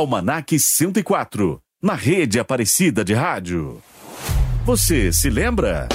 Almanac 0.00 0.58
104, 0.58 1.60
na 1.82 1.94
rede 1.94 2.40
Aparecida 2.40 3.04
de 3.04 3.12
Rádio. 3.12 3.82
Você 4.64 5.12
se 5.12 5.28
lembra? 5.28 5.90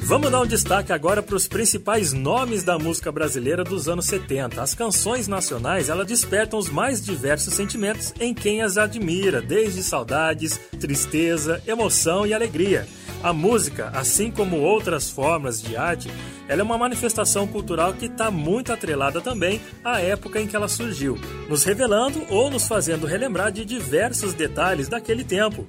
Vamos 0.00 0.32
dar 0.32 0.40
um 0.40 0.46
destaque 0.46 0.92
agora 0.92 1.22
para 1.22 1.36
os 1.36 1.46
principais 1.46 2.12
nomes 2.12 2.64
da 2.64 2.76
música 2.80 3.12
brasileira 3.12 3.62
dos 3.62 3.88
anos 3.88 4.06
70. 4.06 4.60
As 4.60 4.74
canções 4.74 5.28
nacionais, 5.28 5.88
elas 5.88 6.08
despertam 6.08 6.58
os 6.58 6.68
mais 6.68 7.00
diversos 7.00 7.54
sentimentos 7.54 8.12
em 8.18 8.34
quem 8.34 8.62
as 8.62 8.76
admira, 8.76 9.40
desde 9.40 9.80
saudades, 9.84 10.58
tristeza, 10.80 11.62
emoção 11.68 12.26
e 12.26 12.34
alegria. 12.34 12.84
A 13.22 13.32
música, 13.32 13.88
assim 13.94 14.32
como 14.32 14.56
outras 14.56 15.08
formas 15.08 15.62
de 15.62 15.76
arte, 15.76 16.10
ela 16.48 16.60
é 16.60 16.64
uma 16.64 16.76
manifestação 16.76 17.46
cultural 17.46 17.94
que 17.94 18.06
está 18.06 18.32
muito 18.32 18.72
atrelada 18.72 19.20
também 19.20 19.60
à 19.84 20.00
época 20.00 20.40
em 20.40 20.46
que 20.46 20.56
ela 20.56 20.66
surgiu, 20.66 21.16
nos 21.48 21.62
revelando 21.62 22.20
ou 22.28 22.50
nos 22.50 22.66
fazendo 22.66 23.06
relembrar 23.06 23.52
de 23.52 23.64
diversos 23.64 24.34
detalhes 24.34 24.88
daquele 24.88 25.22
tempo. 25.22 25.64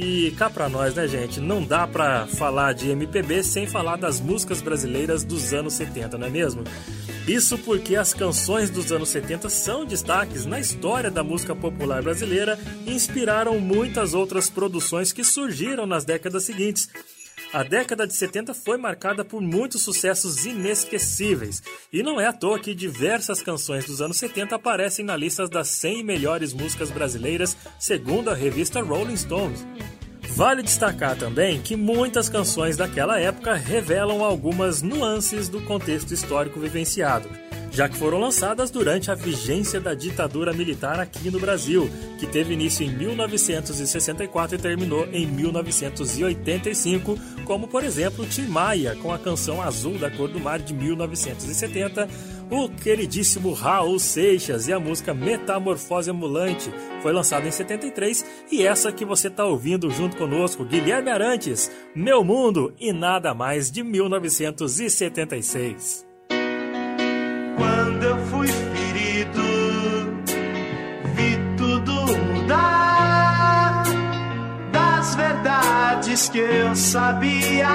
E 0.00 0.30
cá 0.38 0.48
pra 0.48 0.68
nós, 0.68 0.94
né, 0.94 1.08
gente? 1.08 1.40
Não 1.40 1.60
dá 1.60 1.84
pra 1.84 2.24
falar 2.28 2.72
de 2.72 2.88
MPB 2.88 3.42
sem 3.42 3.66
falar 3.66 3.96
das 3.96 4.20
músicas 4.20 4.62
brasileiras 4.62 5.24
dos 5.24 5.52
anos 5.52 5.74
70, 5.74 6.16
não 6.16 6.28
é 6.28 6.30
mesmo? 6.30 6.62
Isso 7.26 7.58
porque 7.58 7.96
as 7.96 8.14
canções 8.14 8.70
dos 8.70 8.92
anos 8.92 9.08
70 9.08 9.50
são 9.50 9.84
destaques 9.84 10.46
na 10.46 10.60
história 10.60 11.10
da 11.10 11.24
música 11.24 11.52
popular 11.52 12.00
brasileira 12.00 12.56
e 12.86 12.92
inspiraram 12.92 13.58
muitas 13.58 14.14
outras 14.14 14.48
produções 14.48 15.12
que 15.12 15.24
surgiram 15.24 15.84
nas 15.84 16.04
décadas 16.04 16.44
seguintes. 16.44 16.88
A 17.50 17.62
década 17.62 18.06
de 18.06 18.14
70 18.14 18.52
foi 18.52 18.76
marcada 18.76 19.24
por 19.24 19.40
muitos 19.40 19.82
sucessos 19.82 20.44
inesquecíveis, 20.44 21.62
e 21.90 22.02
não 22.02 22.20
é 22.20 22.26
à 22.26 22.32
toa 22.32 22.58
que 22.58 22.74
diversas 22.74 23.40
canções 23.40 23.86
dos 23.86 24.02
anos 24.02 24.18
70 24.18 24.54
aparecem 24.54 25.02
na 25.02 25.16
lista 25.16 25.48
das 25.48 25.68
100 25.68 26.04
melhores 26.04 26.52
músicas 26.52 26.90
brasileiras, 26.90 27.56
segundo 27.78 28.28
a 28.28 28.34
revista 28.34 28.82
Rolling 28.82 29.16
Stones. 29.16 29.66
Vale 30.36 30.62
destacar 30.62 31.16
também 31.16 31.60
que 31.62 31.74
muitas 31.74 32.28
canções 32.28 32.76
daquela 32.76 33.18
época 33.18 33.54
revelam 33.54 34.22
algumas 34.22 34.82
nuances 34.82 35.48
do 35.48 35.62
contexto 35.62 36.12
histórico 36.12 36.60
vivenciado, 36.60 37.30
já 37.70 37.88
que 37.88 37.96
foram 37.96 38.18
lançadas 38.18 38.70
durante 38.70 39.10
a 39.10 39.14
vigência 39.14 39.80
da 39.80 39.94
ditadura 39.94 40.52
militar 40.52 41.00
aqui 41.00 41.30
no 41.30 41.38
Brasil, 41.38 41.88
que 42.18 42.26
teve 42.26 42.54
início 42.54 42.84
em 42.84 42.90
1964 42.90 44.56
e 44.56 44.58
terminou 44.58 45.06
em 45.12 45.26
1985, 45.26 47.18
como 47.44 47.68
por 47.68 47.84
exemplo 47.84 48.26
Tim 48.26 48.46
Maia 48.46 48.96
com 48.96 49.12
a 49.12 49.18
canção 49.18 49.62
Azul 49.62 49.98
da 49.98 50.10
Cor 50.10 50.28
do 50.28 50.40
Mar 50.40 50.58
de 50.58 50.74
1970 50.74 52.08
o 52.50 52.68
queridíssimo 52.68 53.52
Raul 53.52 53.98
Seixas 53.98 54.68
e 54.68 54.72
a 54.72 54.80
música 54.80 55.12
Metamorfose 55.12 56.10
Ambulante 56.10 56.72
foi 57.02 57.12
lançada 57.12 57.46
em 57.46 57.50
73 57.50 58.24
e 58.50 58.66
essa 58.66 58.90
que 58.90 59.04
você 59.04 59.28
está 59.28 59.44
ouvindo 59.44 59.90
junto 59.90 60.16
conosco, 60.16 60.64
Guilherme 60.64 61.10
Arantes, 61.10 61.70
Meu 61.94 62.24
Mundo 62.24 62.72
e 62.80 62.90
Nada 62.92 63.34
Mais 63.34 63.70
de 63.70 63.82
1976. 63.82 66.07
Verdades 76.18 76.28
que 76.30 76.38
eu 76.38 76.74
sabia 76.74 77.68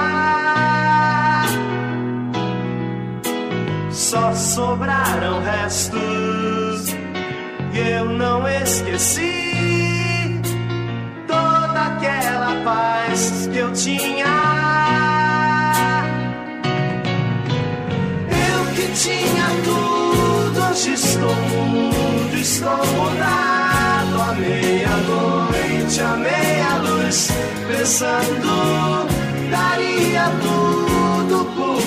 só 3.92 4.34
sobraram 4.34 5.42
restos 5.42 6.94
e 7.74 7.80
eu 7.80 8.06
não 8.06 8.48
esqueci 8.48 10.42
toda 11.28 11.80
aquela 11.80 12.62
paz 12.64 13.50
que 13.52 13.58
eu 13.58 13.72
tinha. 13.72 14.26
Eu 18.30 18.74
que 18.76 18.92
tinha 18.94 19.48
tudo, 19.64 20.70
hoje 20.70 20.94
estou 20.94 21.36
mudo, 21.36 22.36
estou 22.36 22.78
mudado. 22.78 23.53
À 24.34 24.36
meia-noite, 24.36 26.02
à 26.02 26.16
meia-luz, 26.18 27.30
pensando, 27.68 29.06
daria 29.52 30.26
tudo 30.42 31.46
por 31.54 31.78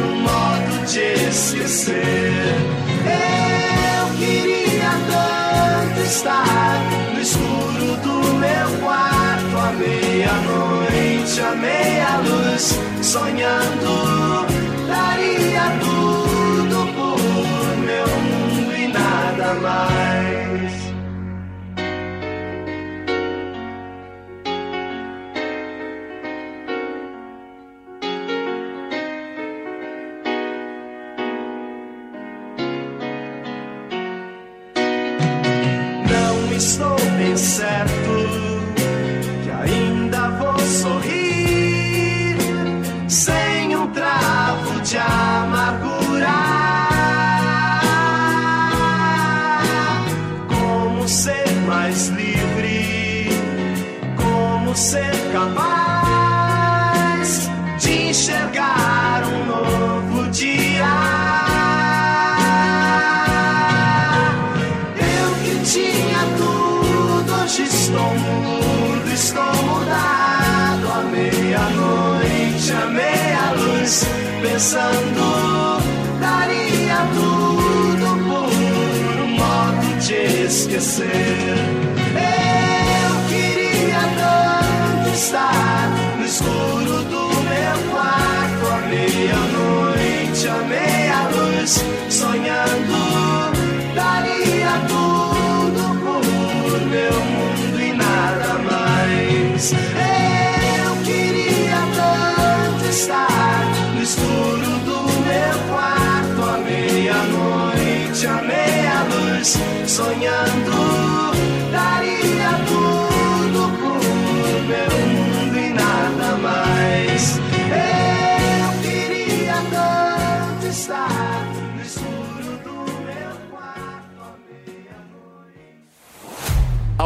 um 0.00 0.22
modo 0.22 0.86
de 0.86 1.28
esquecer. 1.28 2.56
Eu 3.04 4.04
queria 4.16 4.92
tanto 5.06 6.00
estar 6.00 6.80
no 7.12 7.20
escuro 7.20 7.96
do 8.02 8.16
meu 8.38 8.68
quarto, 8.80 9.54
à 9.58 9.72
meia-noite, 9.72 11.40
à 11.42 11.54
meia-luz, 11.54 12.80
sonhando. 13.02 14.46
Daria 14.88 15.64
tudo 15.78 16.86
por 16.94 17.76
meu 17.84 18.08
mundo 18.08 18.72
e 18.78 18.88
nada 18.88 19.52
mais. 19.60 20.71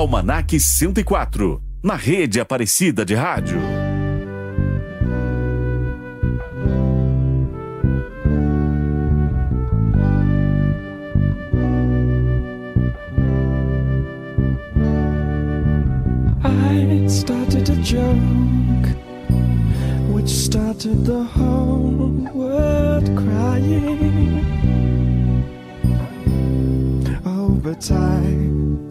Almanac 0.07 0.53
104, 0.53 1.61
na 1.83 1.97
rede 1.97 2.39
Aparecida 2.39 3.05
de 3.05 3.17
Rádio. 3.17 3.59
I 16.45 17.09
started 17.09 17.69
a 17.69 17.77
joke 17.83 18.07
which 20.13 20.29
started 20.29 21.05
the 21.05 21.25
whole 21.35 21.86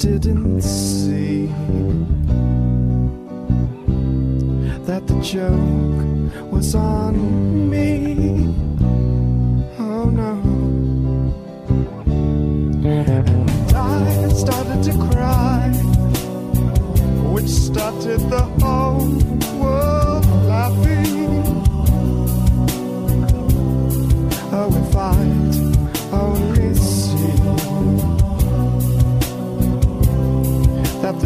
didn't 0.05 0.61
see 0.61 1.47
that 4.85 5.01
the 5.07 5.19
joke 5.19 6.51
was 6.51 6.75
on 6.75 7.67
me. 7.71 8.53
Oh 9.79 10.05
no. 10.05 10.33
And 12.87 13.75
I 13.75 14.29
started 14.29 14.83
to 14.83 14.93
cry 15.09 15.71
which 17.33 17.49
started 17.49 18.19
the 18.29 18.43
whole 18.59 18.84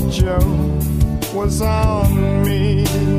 that 0.09 0.39
the 0.39 1.23
joke 1.23 1.33
was 1.33 1.61
on 1.61 2.43
me. 2.43 3.18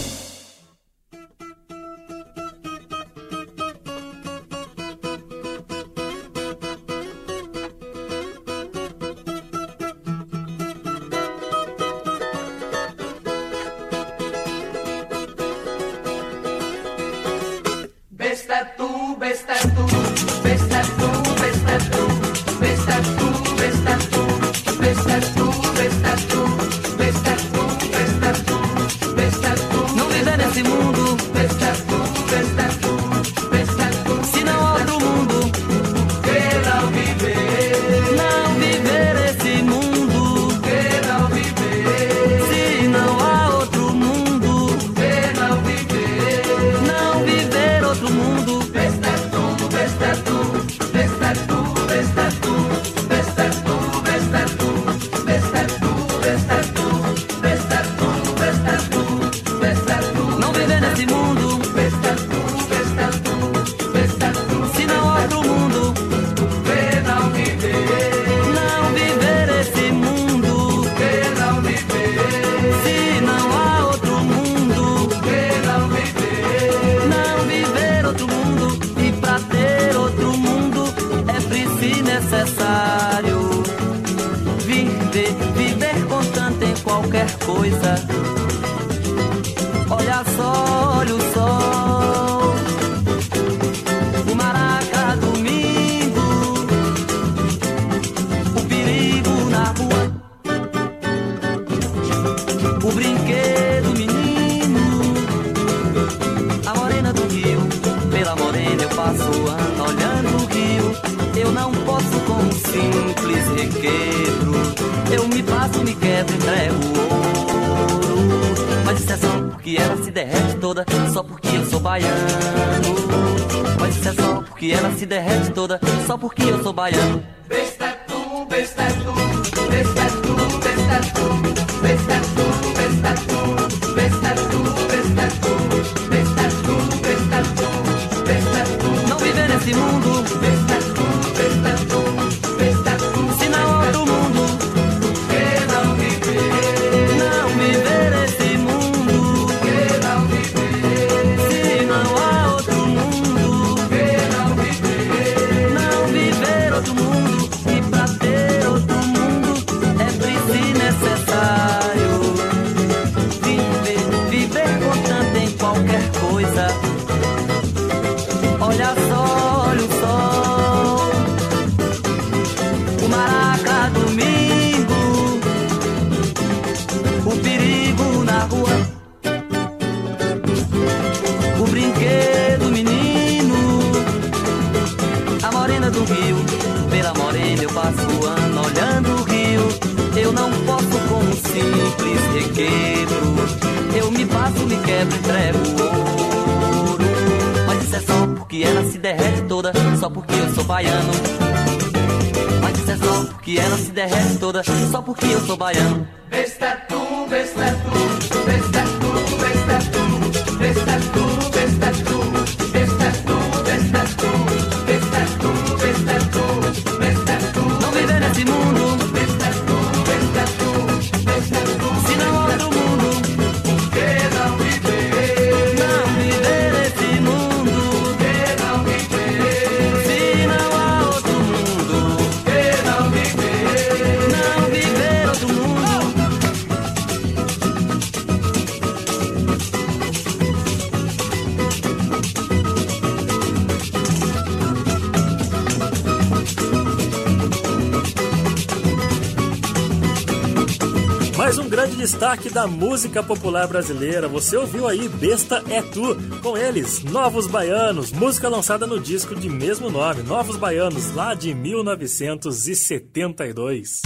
Da 252.51 252.67
música 252.67 253.23
popular 253.23 253.65
brasileira. 253.67 254.27
Você 254.27 254.57
ouviu 254.57 254.85
aí 254.87 255.07
Besta 255.07 255.63
é 255.69 255.81
Tu, 255.81 256.17
com 256.41 256.57
eles, 256.57 257.01
Novos 257.03 257.47
Baianos, 257.47 258.11
música 258.11 258.49
lançada 258.49 258.85
no 258.85 258.99
disco 258.99 259.33
de 259.35 259.49
mesmo 259.49 259.89
nome, 259.89 260.21
Novos 260.23 260.57
Baianos, 260.57 261.15
lá 261.15 261.33
de 261.33 261.53
1972. 261.53 264.01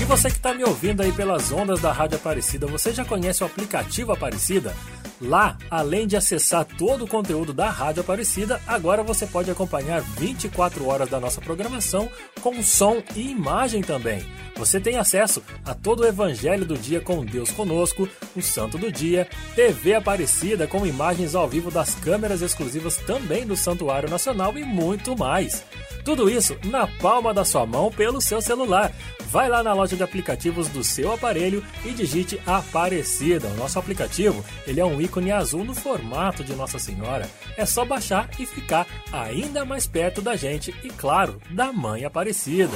E 0.00 0.04
você 0.04 0.28
que 0.28 0.36
está 0.36 0.52
me 0.52 0.64
ouvindo 0.64 1.02
aí 1.02 1.12
pelas 1.12 1.52
ondas 1.52 1.80
da 1.80 1.92
Rádio 1.92 2.16
Aparecida, 2.16 2.66
você 2.66 2.92
já 2.92 3.04
conhece 3.04 3.44
o 3.44 3.46
aplicativo 3.46 4.10
Aparecida? 4.12 4.74
Lá, 5.20 5.58
além 5.70 6.06
de 6.06 6.16
acessar 6.16 6.64
todo 6.64 7.04
o 7.04 7.08
conteúdo 7.08 7.52
da 7.52 7.68
Rádio 7.68 8.00
Aparecida, 8.00 8.58
agora 8.66 9.02
você 9.02 9.26
pode 9.26 9.50
acompanhar 9.50 10.00
24 10.00 10.86
horas 10.86 11.10
da 11.10 11.20
nossa 11.20 11.42
programação 11.42 12.08
com 12.40 12.62
som 12.62 13.02
e 13.14 13.30
imagem 13.30 13.82
também. 13.82 14.24
Você 14.56 14.80
tem 14.80 14.96
acesso 14.96 15.42
a 15.70 15.74
todo 15.74 16.00
o 16.00 16.06
Evangelho 16.06 16.64
do 16.64 16.76
Dia 16.76 17.00
com 17.00 17.24
Deus 17.24 17.52
Conosco, 17.52 18.08
o 18.34 18.42
Santo 18.42 18.76
do 18.76 18.90
Dia, 18.90 19.28
TV 19.54 19.94
Aparecida 19.94 20.66
com 20.66 20.84
imagens 20.84 21.36
ao 21.36 21.48
vivo 21.48 21.70
das 21.70 21.94
câmeras 21.94 22.42
exclusivas 22.42 22.96
também 22.96 23.46
do 23.46 23.56
Santuário 23.56 24.10
Nacional 24.10 24.58
e 24.58 24.64
muito 24.64 25.16
mais. 25.16 25.64
Tudo 26.04 26.28
isso 26.28 26.56
na 26.64 26.88
palma 26.88 27.32
da 27.32 27.44
sua 27.44 27.64
mão 27.66 27.88
pelo 27.88 28.20
seu 28.20 28.42
celular. 28.42 28.90
Vai 29.26 29.48
lá 29.48 29.62
na 29.62 29.72
loja 29.72 29.94
de 29.94 30.02
aplicativos 30.02 30.66
do 30.66 30.82
seu 30.82 31.12
aparelho 31.12 31.62
e 31.84 31.92
digite 31.92 32.40
Aparecida. 32.44 33.46
O 33.46 33.56
nosso 33.56 33.78
aplicativo 33.78 34.44
ele 34.66 34.80
é 34.80 34.84
um 34.84 35.00
ícone 35.00 35.30
azul 35.30 35.64
no 35.64 35.74
formato 35.74 36.42
de 36.42 36.52
Nossa 36.54 36.80
Senhora. 36.80 37.30
É 37.56 37.64
só 37.64 37.84
baixar 37.84 38.28
e 38.40 38.46
ficar 38.46 38.88
ainda 39.12 39.64
mais 39.64 39.86
perto 39.86 40.20
da 40.20 40.34
gente 40.34 40.74
e, 40.82 40.88
claro, 40.88 41.40
da 41.48 41.72
Mãe 41.72 42.04
Aparecida. 42.04 42.74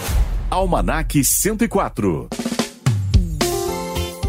Almanac 0.49 1.25
104. 1.25 2.29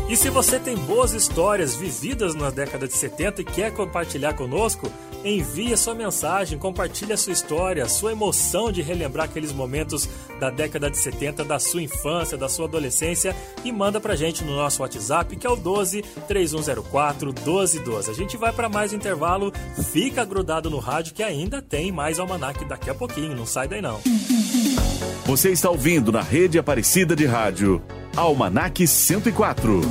E 0.07 0.15
se 0.15 0.29
você 0.29 0.59
tem 0.59 0.77
boas 0.77 1.13
histórias 1.13 1.75
vividas 1.75 2.35
na 2.35 2.51
década 2.51 2.87
de 2.87 2.95
70 2.95 3.41
e 3.41 3.45
quer 3.45 3.73
compartilhar 3.73 4.33
conosco, 4.33 4.91
envie 5.23 5.73
a 5.73 5.77
sua 5.77 5.95
mensagem, 5.95 6.59
compartilhe 6.59 7.11
a 7.11 7.17
sua 7.17 7.33
história, 7.33 7.83
a 7.83 7.89
sua 7.89 8.11
emoção 8.11 8.71
de 8.71 8.83
relembrar 8.83 9.25
aqueles 9.25 9.51
momentos 9.51 10.07
da 10.39 10.51
década 10.51 10.91
de 10.91 10.97
70, 10.97 11.43
da 11.43 11.57
sua 11.57 11.81
infância, 11.81 12.37
da 12.37 12.47
sua 12.47 12.67
adolescência 12.67 13.35
e 13.63 13.71
manda 13.71 13.99
pra 13.99 14.15
gente 14.15 14.43
no 14.43 14.55
nosso 14.55 14.83
WhatsApp, 14.83 15.35
que 15.37 15.47
é 15.47 15.49
o 15.49 15.55
12 15.55 16.03
3104 16.27 17.33
1212. 17.33 18.11
A 18.11 18.13
gente 18.13 18.37
vai 18.37 18.53
para 18.53 18.69
mais 18.69 18.93
um 18.93 18.97
intervalo, 18.97 19.51
fica 19.91 20.23
grudado 20.23 20.69
no 20.69 20.77
rádio 20.77 21.15
que 21.15 21.23
ainda 21.23 21.63
tem 21.63 21.91
mais 21.91 22.19
almanac 22.19 22.63
daqui 22.65 22.91
a 22.91 22.95
pouquinho, 22.95 23.35
não 23.35 23.47
sai 23.47 23.67
daí 23.67 23.81
não. 23.81 23.99
Você 25.25 25.49
está 25.49 25.71
ouvindo 25.71 26.11
na 26.11 26.21
rede 26.21 26.59
Aparecida 26.59 27.15
de 27.15 27.25
Rádio 27.25 27.81
Almanac 28.15 28.87
104. 28.87 29.81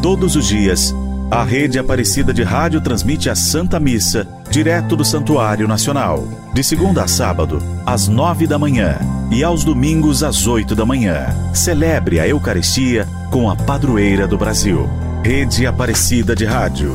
Todos 0.00 0.36
os 0.36 0.46
dias, 0.46 0.94
a 1.28 1.42
rede 1.42 1.76
Aparecida 1.76 2.32
de 2.32 2.44
Rádio 2.44 2.80
transmite 2.80 3.28
a 3.28 3.34
Santa 3.34 3.80
Missa, 3.80 4.26
direto 4.48 4.94
do 4.94 5.04
Santuário 5.04 5.66
Nacional, 5.66 6.22
de 6.54 6.62
segunda 6.62 7.02
a 7.02 7.08
sábado, 7.08 7.60
às 7.84 8.06
nove 8.06 8.46
da 8.46 8.58
manhã 8.58 8.96
e 9.30 9.42
aos 9.42 9.64
domingos 9.64 10.22
às 10.22 10.46
oito 10.46 10.76
da 10.76 10.86
manhã. 10.86 11.26
Celebre 11.52 12.20
a 12.20 12.28
Eucaristia 12.28 13.04
com 13.32 13.50
a 13.50 13.56
padroeira 13.56 14.28
do 14.28 14.38
Brasil. 14.38 14.88
Rede 15.24 15.66
Aparecida 15.66 16.36
de 16.36 16.44
Rádio. 16.44 16.94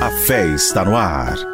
A 0.00 0.10
fé 0.10 0.46
está 0.54 0.84
no 0.84 0.96
ar. 0.96 1.53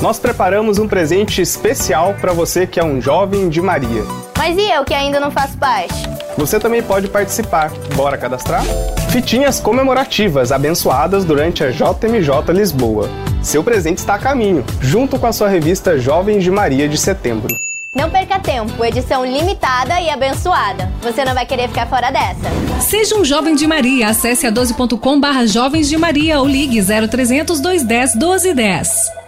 Nós 0.00 0.16
preparamos 0.16 0.78
um 0.78 0.86
presente 0.86 1.42
especial 1.42 2.14
para 2.20 2.32
você 2.32 2.68
que 2.68 2.78
é 2.78 2.84
um 2.84 3.00
jovem 3.00 3.48
de 3.48 3.60
Maria. 3.60 4.04
Mas 4.36 4.56
e 4.56 4.70
eu 4.70 4.84
que 4.84 4.94
ainda 4.94 5.18
não 5.18 5.30
faço 5.30 5.58
parte? 5.58 5.92
Você 6.36 6.60
também 6.60 6.80
pode 6.80 7.08
participar. 7.08 7.72
Bora 7.96 8.16
cadastrar? 8.16 8.62
Fitinhas 9.10 9.58
comemorativas 9.58 10.52
abençoadas 10.52 11.24
durante 11.24 11.64
a 11.64 11.70
JMJ 11.72 12.52
Lisboa. 12.54 13.10
Seu 13.42 13.64
presente 13.64 13.98
está 13.98 14.14
a 14.14 14.18
caminho, 14.18 14.64
junto 14.80 15.18
com 15.18 15.26
a 15.26 15.32
sua 15.32 15.48
revista 15.48 15.98
Jovens 15.98 16.44
de 16.44 16.50
Maria 16.50 16.88
de 16.88 16.96
setembro. 16.96 17.56
Não 17.92 18.08
perca 18.08 18.38
tempo, 18.38 18.84
edição 18.84 19.26
limitada 19.26 20.00
e 20.00 20.10
abençoada. 20.10 20.88
Você 21.02 21.24
não 21.24 21.34
vai 21.34 21.44
querer 21.44 21.66
ficar 21.66 21.88
fora 21.88 22.12
dessa. 22.12 22.48
Seja 22.80 23.16
um 23.16 23.24
jovem 23.24 23.56
de 23.56 23.66
Maria. 23.66 24.10
Acesse 24.10 24.46
a 24.46 24.52
12.com 24.52 25.18
barra 25.18 25.44
Jovens 25.44 25.88
de 25.88 25.96
Maria 25.96 26.38
ou 26.38 26.46
ligue 26.46 26.80
0300 26.80 27.58
210 27.58 28.14
1210. 28.14 29.27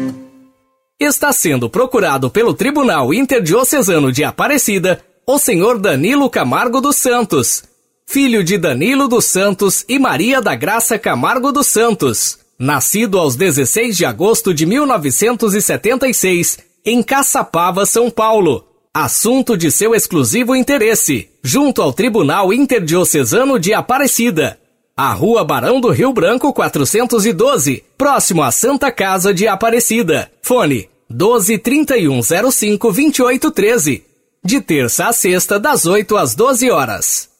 está 1.03 1.31
sendo 1.31 1.69
procurado 1.69 2.29
pelo 2.29 2.53
Tribunal 2.53 3.13
Interdiocesano 3.13 4.11
de 4.11 4.23
Aparecida 4.23 5.03
o 5.25 5.37
senhor 5.37 5.77
Danilo 5.77 6.29
Camargo 6.29 6.81
dos 6.81 6.97
Santos, 6.97 7.63
filho 8.05 8.43
de 8.43 8.57
Danilo 8.57 9.07
dos 9.07 9.25
Santos 9.25 9.85
e 9.87 9.97
Maria 9.99 10.41
da 10.41 10.55
Graça 10.55 10.99
Camargo 10.99 11.51
dos 11.51 11.67
Santos, 11.67 12.39
nascido 12.59 13.17
aos 13.17 13.35
16 13.35 13.95
de 13.95 14.03
agosto 14.03 14.53
de 14.53 14.65
1976 14.65 16.59
em 16.83 17.01
Caçapava, 17.01 17.85
São 17.85 18.09
Paulo. 18.09 18.65
Assunto 18.93 19.55
de 19.55 19.71
seu 19.71 19.95
exclusivo 19.95 20.53
interesse, 20.53 21.29
junto 21.41 21.81
ao 21.81 21.93
Tribunal 21.93 22.51
Interdiocesano 22.51 23.57
de 23.57 23.73
Aparecida. 23.73 24.59
A 24.97 25.13
Rua 25.13 25.45
Barão 25.45 25.79
do 25.79 25.89
Rio 25.91 26.11
Branco 26.11 26.51
412, 26.51 27.85
próximo 27.97 28.43
à 28.43 28.51
Santa 28.51 28.91
Casa 28.91 29.33
de 29.33 29.47
Aparecida. 29.47 30.29
Fone 30.41 30.90
12 31.11 31.57
31 31.57 32.21
05 32.51 32.91
28 32.91 33.51
13. 33.51 34.03
De 34.43 34.61
terça 34.61 35.07
a 35.07 35.13
sexta, 35.13 35.59
das 35.59 35.85
8 35.85 36.15
às 36.15 36.33
12 36.33 36.71
horas. 36.71 37.30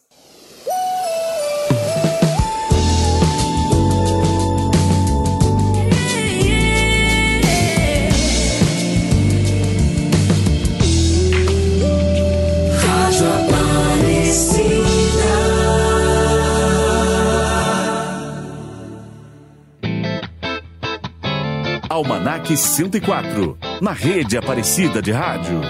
Almanac 22.02 22.58
104, 22.58 23.56
na 23.80 23.93
rede 23.93 24.36
Aparecida 24.36 25.04
de 25.04 25.12
Rádio. 25.12 25.62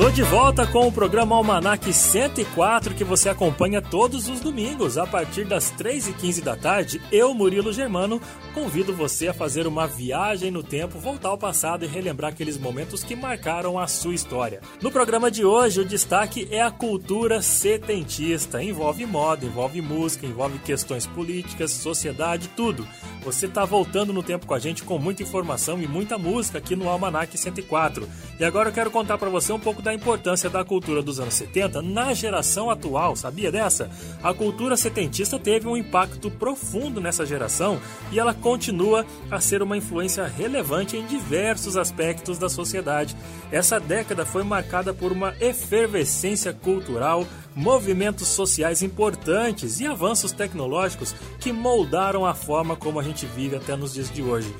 Tô 0.00 0.08
de 0.08 0.22
volta 0.22 0.66
com 0.66 0.88
o 0.88 0.92
programa 0.92 1.36
Almanac 1.36 1.92
104 1.92 2.94
que 2.94 3.04
você 3.04 3.28
acompanha 3.28 3.82
todos 3.82 4.30
os 4.30 4.40
domingos 4.40 4.96
a 4.96 5.06
partir 5.06 5.44
das 5.44 5.70
3h15 5.72 6.42
da 6.42 6.56
tarde. 6.56 7.02
Eu, 7.12 7.34
Murilo 7.34 7.70
Germano, 7.70 8.18
convido 8.54 8.94
você 8.94 9.28
a 9.28 9.34
fazer 9.34 9.66
uma 9.66 9.86
viagem 9.86 10.50
no 10.50 10.62
tempo, 10.62 10.98
voltar 10.98 11.28
ao 11.28 11.36
passado 11.36 11.84
e 11.84 11.88
relembrar 11.88 12.32
aqueles 12.32 12.56
momentos 12.56 13.04
que 13.04 13.14
marcaram 13.14 13.78
a 13.78 13.86
sua 13.86 14.14
história. 14.14 14.62
No 14.80 14.90
programa 14.90 15.30
de 15.30 15.44
hoje, 15.44 15.82
o 15.82 15.84
destaque 15.84 16.48
é 16.50 16.62
a 16.62 16.70
cultura 16.70 17.42
setentista. 17.42 18.62
Envolve 18.62 19.04
moda, 19.04 19.44
envolve 19.44 19.82
música, 19.82 20.26
envolve 20.26 20.58
questões 20.60 21.06
políticas, 21.06 21.72
sociedade, 21.72 22.48
tudo. 22.56 22.88
Você 23.22 23.44
está 23.44 23.66
voltando 23.66 24.14
no 24.14 24.22
tempo 24.22 24.46
com 24.46 24.54
a 24.54 24.58
gente 24.58 24.82
com 24.82 24.98
muita 24.98 25.22
informação 25.22 25.78
e 25.78 25.86
muita 25.86 26.16
música 26.16 26.56
aqui 26.56 26.74
no 26.74 26.88
Almanac 26.88 27.36
104. 27.36 28.08
E 28.38 28.44
agora 28.46 28.70
eu 28.70 28.72
quero 28.72 28.90
contar 28.90 29.18
para 29.18 29.28
você 29.28 29.52
um 29.52 29.60
pouco 29.60 29.82
da 29.82 29.89
importância 29.94 30.48
da 30.48 30.64
cultura 30.64 31.02
dos 31.02 31.20
anos 31.20 31.34
70 31.34 31.82
na 31.82 32.12
geração 32.14 32.70
atual, 32.70 33.16
sabia 33.16 33.50
dessa? 33.50 33.90
A 34.22 34.32
cultura 34.32 34.76
setentista 34.76 35.38
teve 35.38 35.66
um 35.66 35.76
impacto 35.76 36.30
profundo 36.30 37.00
nessa 37.00 37.26
geração 37.26 37.80
e 38.12 38.18
ela 38.18 38.34
continua 38.34 39.04
a 39.30 39.40
ser 39.40 39.62
uma 39.62 39.76
influência 39.76 40.26
relevante 40.26 40.96
em 40.96 41.06
diversos 41.06 41.76
aspectos 41.76 42.38
da 42.38 42.48
sociedade. 42.48 43.16
Essa 43.50 43.78
década 43.78 44.24
foi 44.24 44.42
marcada 44.42 44.92
por 44.92 45.12
uma 45.12 45.34
efervescência 45.40 46.52
cultural, 46.52 47.26
movimentos 47.54 48.28
sociais 48.28 48.82
importantes 48.82 49.80
e 49.80 49.86
avanços 49.86 50.32
tecnológicos 50.32 51.14
que 51.38 51.52
moldaram 51.52 52.24
a 52.24 52.34
forma 52.34 52.76
como 52.76 53.00
a 53.00 53.02
gente 53.02 53.26
vive 53.26 53.56
até 53.56 53.76
nos 53.76 53.94
dias 53.94 54.10
de 54.10 54.22
hoje. 54.22 54.54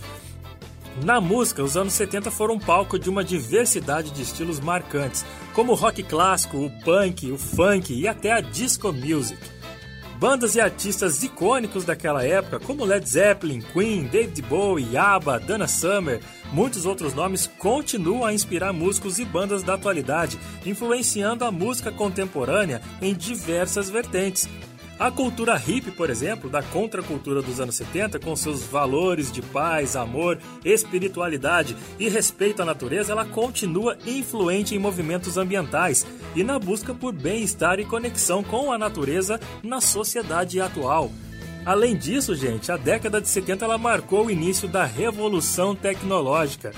Na 1.05 1.21
música, 1.21 1.63
os 1.63 1.77
anos 1.77 1.95
70 1.95 2.31
foram 2.31 2.59
palco 2.59 2.99
de 2.99 3.09
uma 3.09 3.25
diversidade 3.25 4.11
de 4.11 4.23
estilos 4.23 4.61
marcantes, 4.61 5.25
como 5.55 5.73
o 5.73 5.75
rock 5.75 6.03
clássico, 6.03 6.59
o 6.59 6.71
punk, 6.83 7.31
o 7.31 7.39
funk 7.39 7.95
e 7.95 8.07
até 8.07 8.33
a 8.33 8.41
disco 8.41 8.93
music. 8.93 9.39
Bandas 10.19 10.55
e 10.55 10.61
artistas 10.61 11.23
icônicos 11.23 11.87
daquela 11.87 12.23
época, 12.23 12.61
como 12.61 12.85
Led 12.85 13.09
Zeppelin, 13.09 13.63
Queen, 13.73 14.05
David 14.05 14.43
Bowie, 14.43 14.95
ABBA, 14.95 15.41
Dana 15.41 15.67
Summer, 15.67 16.21
muitos 16.53 16.85
outros 16.85 17.15
nomes, 17.15 17.47
continuam 17.59 18.27
a 18.27 18.35
inspirar 18.35 18.71
músicos 18.71 19.19
e 19.19 19.25
bandas 19.25 19.63
da 19.63 19.75
atualidade, 19.75 20.39
influenciando 20.67 21.43
a 21.47 21.51
música 21.51 21.91
contemporânea 21.91 22.83
em 23.01 23.15
diversas 23.15 23.89
vertentes, 23.89 24.47
a 25.01 25.11
cultura 25.11 25.57
hippie, 25.57 25.91
por 25.91 26.11
exemplo, 26.11 26.51
da 26.51 26.63
contracultura 26.63 27.41
dos 27.41 27.59
anos 27.59 27.75
70, 27.77 28.19
com 28.19 28.37
seus 28.37 28.63
valores 28.63 29.33
de 29.33 29.41
paz, 29.41 29.97
amor, 29.97 30.39
espiritualidade 30.63 31.75
e 31.99 32.07
respeito 32.07 32.61
à 32.61 32.67
natureza, 32.67 33.13
ela 33.13 33.25
continua 33.25 33.97
influente 34.07 34.75
em 34.75 34.79
movimentos 34.79 35.39
ambientais 35.39 36.07
e 36.37 36.45
na 36.45 36.59
busca 36.59 36.93
por 36.93 37.15
bem-estar 37.15 37.81
e 37.81 37.87
conexão 37.87 38.45
com 38.45 38.71
a 38.71 38.77
natureza 38.77 39.41
na 39.63 39.81
sociedade 39.81 40.61
atual. 40.61 41.11
Além 41.65 41.97
disso, 41.97 42.35
gente, 42.35 42.71
a 42.71 42.77
década 42.77 43.23
de 43.23 43.29
70 43.29 43.65
ela 43.65 43.79
marcou 43.79 44.27
o 44.27 44.31
início 44.31 44.69
da 44.69 44.85
revolução 44.85 45.75
tecnológica 45.75 46.73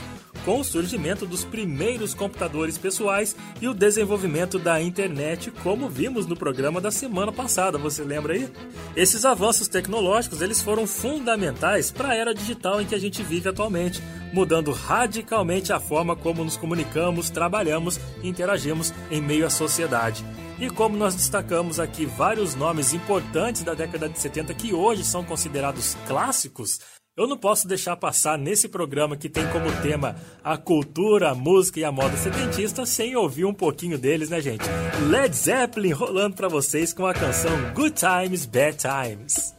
com 0.44 0.60
o 0.60 0.64
surgimento 0.64 1.26
dos 1.26 1.44
primeiros 1.44 2.14
computadores 2.14 2.76
pessoais 2.76 3.36
e 3.60 3.68
o 3.68 3.74
desenvolvimento 3.74 4.58
da 4.58 4.80
internet, 4.80 5.50
como 5.62 5.88
vimos 5.88 6.26
no 6.26 6.36
programa 6.36 6.80
da 6.80 6.90
semana 6.90 7.32
passada, 7.32 7.78
você 7.78 8.02
lembra 8.02 8.34
aí? 8.34 8.48
Esses 8.96 9.24
avanços 9.24 9.68
tecnológicos, 9.68 10.42
eles 10.42 10.60
foram 10.60 10.86
fundamentais 10.86 11.90
para 11.90 12.08
a 12.08 12.14
era 12.14 12.34
digital 12.34 12.80
em 12.80 12.86
que 12.86 12.94
a 12.94 13.00
gente 13.00 13.22
vive 13.22 13.48
atualmente, 13.48 14.02
mudando 14.32 14.72
radicalmente 14.72 15.72
a 15.72 15.80
forma 15.80 16.16
como 16.16 16.44
nos 16.44 16.56
comunicamos, 16.56 17.30
trabalhamos 17.30 17.98
e 18.22 18.28
interagimos 18.28 18.92
em 19.10 19.20
meio 19.20 19.46
à 19.46 19.50
sociedade. 19.50 20.24
E 20.58 20.70
como 20.70 20.96
nós 20.96 21.14
destacamos 21.14 21.80
aqui 21.80 22.06
vários 22.06 22.54
nomes 22.54 22.92
importantes 22.92 23.62
da 23.62 23.74
década 23.74 24.08
de 24.08 24.18
70 24.18 24.54
que 24.54 24.72
hoje 24.72 25.02
são 25.04 25.24
considerados 25.24 25.96
clássicos, 26.06 26.78
eu 27.14 27.26
não 27.26 27.36
posso 27.36 27.68
deixar 27.68 27.94
passar 27.96 28.38
nesse 28.38 28.68
programa 28.68 29.16
que 29.16 29.28
tem 29.28 29.46
como 29.48 29.70
tema 29.82 30.16
a 30.42 30.56
cultura, 30.56 31.30
a 31.30 31.34
música 31.34 31.78
e 31.78 31.84
a 31.84 31.92
moda 31.92 32.16
setentista 32.16 32.86
sem 32.86 33.14
ouvir 33.14 33.44
um 33.44 33.52
pouquinho 33.52 33.98
deles, 33.98 34.30
né, 34.30 34.40
gente? 34.40 34.64
Led 35.10 35.34
Zeppelin 35.36 35.92
rolando 35.92 36.36
para 36.36 36.48
vocês 36.48 36.94
com 36.94 37.06
a 37.06 37.12
canção 37.12 37.52
Good 37.74 37.96
Times, 37.96 38.46
Bad 38.46 38.78
Times. 38.78 39.54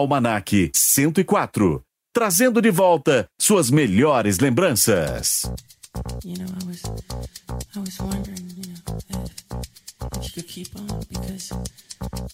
Almanac 0.00 0.70
104. 0.72 1.82
Trazendo 2.12 2.60
de 2.62 2.70
volta 2.70 3.26
suas 3.38 3.70
melhores 3.70 4.38
lembranças. 4.38 5.42
You 6.24 6.36
know, 6.38 6.46
I 6.46 6.66
was, 6.66 6.82
I 7.76 7.78
was 7.80 7.98
wondering, 8.00 8.48
you 8.56 8.72
know, 8.72 8.80
if, 9.10 9.30
if 10.16 10.24
you 10.24 10.30
could 10.34 10.48
keep 10.48 10.68
on 10.76 10.86
because 11.10 11.52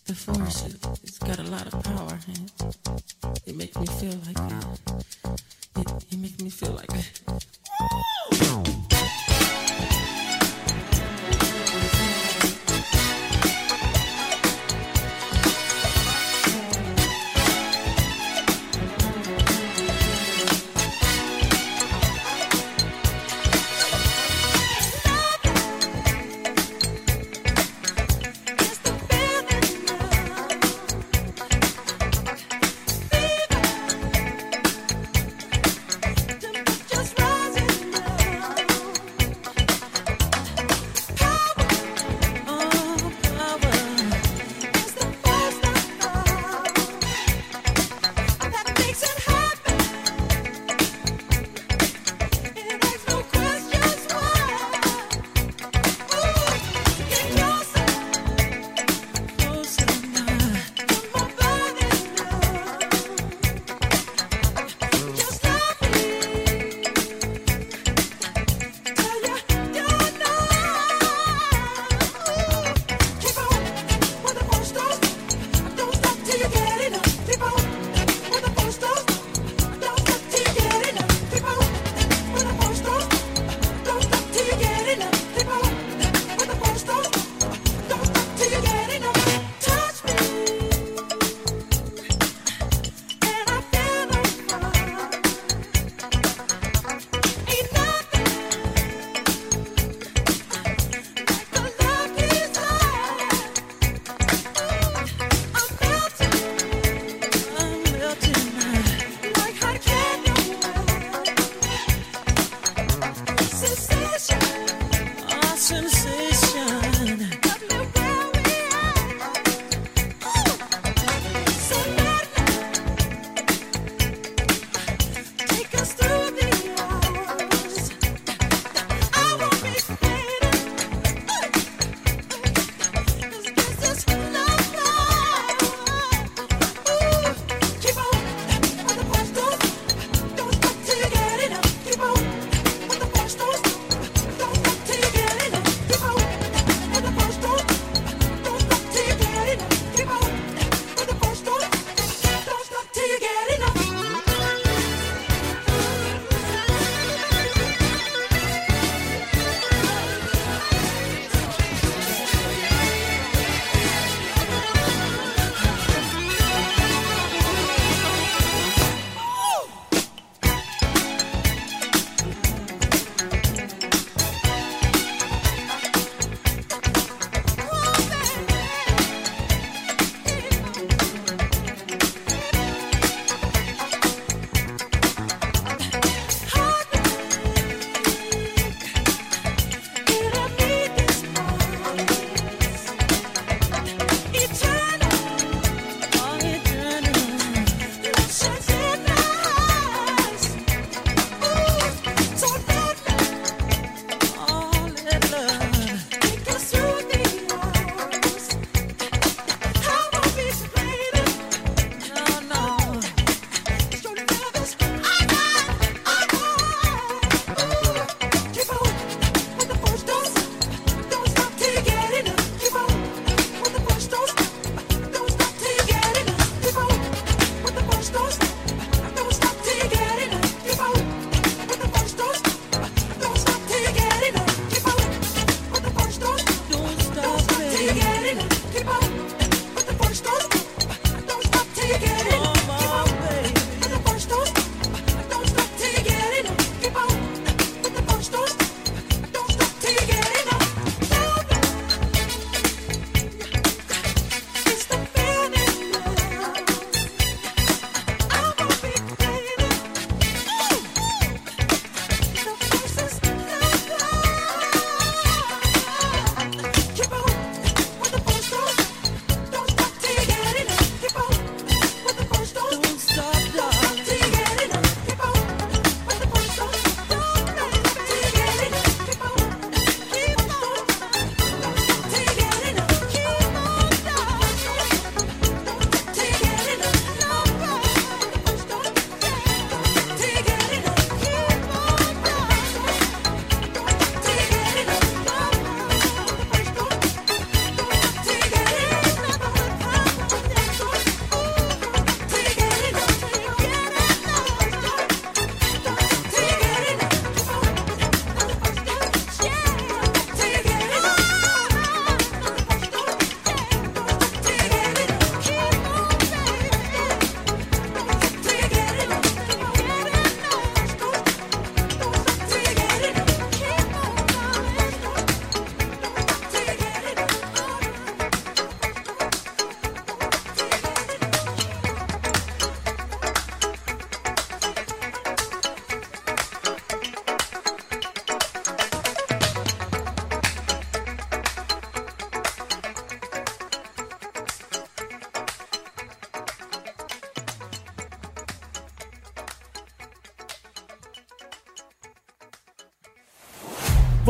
the 0.07 0.15
force, 0.15 0.67
it, 0.67 0.77
it's 1.03 1.19
got 1.19 1.39
a 1.41 1.43
lot 1.51 1.67
of 1.67 1.83
power 1.83 2.19
and 2.29 2.51
it, 2.61 3.49
it 3.49 3.57
makes 3.57 3.77
me 3.77 3.87
feel 3.87 4.17
like, 4.27 4.39
uh, 4.39 5.33
it, 5.81 6.05
it 6.13 6.19
makes 6.19 6.39
me 6.41 6.51
feel 6.51 6.73
like. 6.73 6.91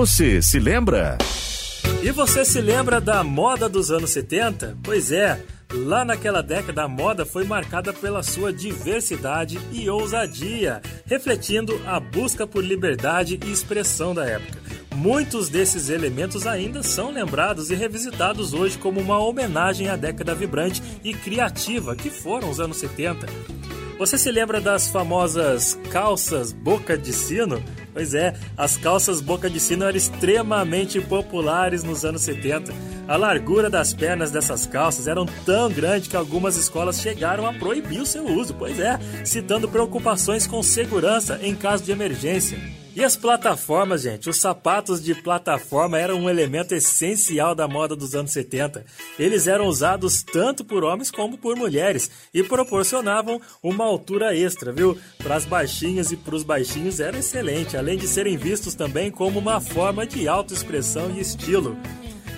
Você 0.06 0.40
se 0.40 0.60
lembra? 0.60 1.18
E 2.00 2.12
você 2.12 2.44
se 2.44 2.60
lembra 2.60 3.00
da 3.00 3.24
moda 3.24 3.68
dos 3.68 3.90
anos 3.90 4.10
70? 4.10 4.78
Pois 4.80 5.10
é, 5.10 5.42
lá 5.72 6.04
naquela 6.04 6.40
década 6.40 6.84
a 6.84 6.88
moda 6.88 7.26
foi 7.26 7.42
marcada 7.42 7.92
pela 7.92 8.22
sua 8.22 8.52
diversidade 8.52 9.58
e 9.72 9.90
ousadia, 9.90 10.80
refletindo 11.06 11.82
a 11.84 11.98
busca 11.98 12.46
por 12.46 12.62
liberdade 12.62 13.40
e 13.44 13.50
expressão 13.50 14.14
da 14.14 14.24
época. 14.24 14.60
Muitos 14.94 15.48
desses 15.48 15.90
elementos 15.90 16.46
ainda 16.46 16.84
são 16.84 17.10
lembrados 17.10 17.72
e 17.72 17.74
revisitados 17.74 18.54
hoje 18.54 18.78
como 18.78 19.00
uma 19.00 19.18
homenagem 19.18 19.88
à 19.88 19.96
década 19.96 20.36
vibrante 20.36 20.80
e 21.02 21.12
criativa 21.14 21.96
que 21.96 22.10
foram 22.10 22.48
os 22.48 22.60
anos 22.60 22.76
70. 22.76 23.26
Você 23.98 24.18
se 24.18 24.30
lembra 24.30 24.60
das 24.60 24.88
famosas 24.88 25.76
calças 25.90 26.52
boca 26.52 26.96
de 26.96 27.12
sino? 27.14 27.62
Pois 27.94 28.12
é, 28.12 28.34
as 28.56 28.76
calças 28.76 29.20
boca 29.20 29.50
de 29.50 29.60
sino 29.60 29.84
eram 29.84 29.96
extremamente 29.96 31.00
populares 31.00 31.82
nos 31.82 32.04
anos 32.04 32.22
70. 32.22 32.72
A 33.06 33.16
largura 33.16 33.68
das 33.68 33.92
pernas 33.92 34.30
dessas 34.30 34.64
calças 34.64 35.06
eram 35.06 35.26
tão 35.44 35.70
grande 35.70 36.08
que 36.08 36.16
algumas 36.16 36.56
escolas 36.56 37.00
chegaram 37.00 37.46
a 37.46 37.52
proibir 37.52 38.00
o 38.00 38.06
seu 38.06 38.24
uso, 38.24 38.54
pois 38.54 38.80
é, 38.80 38.98
citando 39.24 39.68
preocupações 39.68 40.46
com 40.46 40.62
segurança 40.62 41.38
em 41.42 41.54
caso 41.54 41.84
de 41.84 41.92
emergência. 41.92 42.58
E 42.96 43.04
as 43.04 43.14
plataformas, 43.14 44.00
gente? 44.00 44.30
Os 44.30 44.38
sapatos 44.38 45.04
de 45.04 45.14
plataforma 45.14 45.98
eram 45.98 46.18
um 46.18 46.30
elemento 46.30 46.74
essencial 46.74 47.54
da 47.54 47.68
moda 47.68 47.94
dos 47.94 48.14
anos 48.14 48.32
70. 48.32 48.86
Eles 49.18 49.46
eram 49.46 49.66
usados 49.66 50.22
tanto 50.22 50.64
por 50.64 50.84
homens 50.84 51.10
como 51.10 51.38
por 51.38 51.56
mulheres 51.56 52.10
e 52.34 52.42
proporcionavam 52.42 53.40
uma 53.62 53.84
altura 53.84 54.36
extra, 54.36 54.72
viu? 54.72 54.98
Para 55.18 55.36
as 55.36 55.44
baixinhas 55.44 56.12
e 56.12 56.16
para 56.16 56.34
os 56.34 56.42
baixinhos 56.42 57.00
era 57.00 57.18
excelente, 57.18 57.76
além 57.76 57.96
de 57.96 58.06
serem 58.06 58.36
vistos 58.36 58.74
também 58.74 59.10
como 59.10 59.38
uma 59.38 59.60
forma 59.60 60.06
de 60.06 60.28
autoexpressão 60.28 61.10
e 61.16 61.20
estilo. 61.20 61.76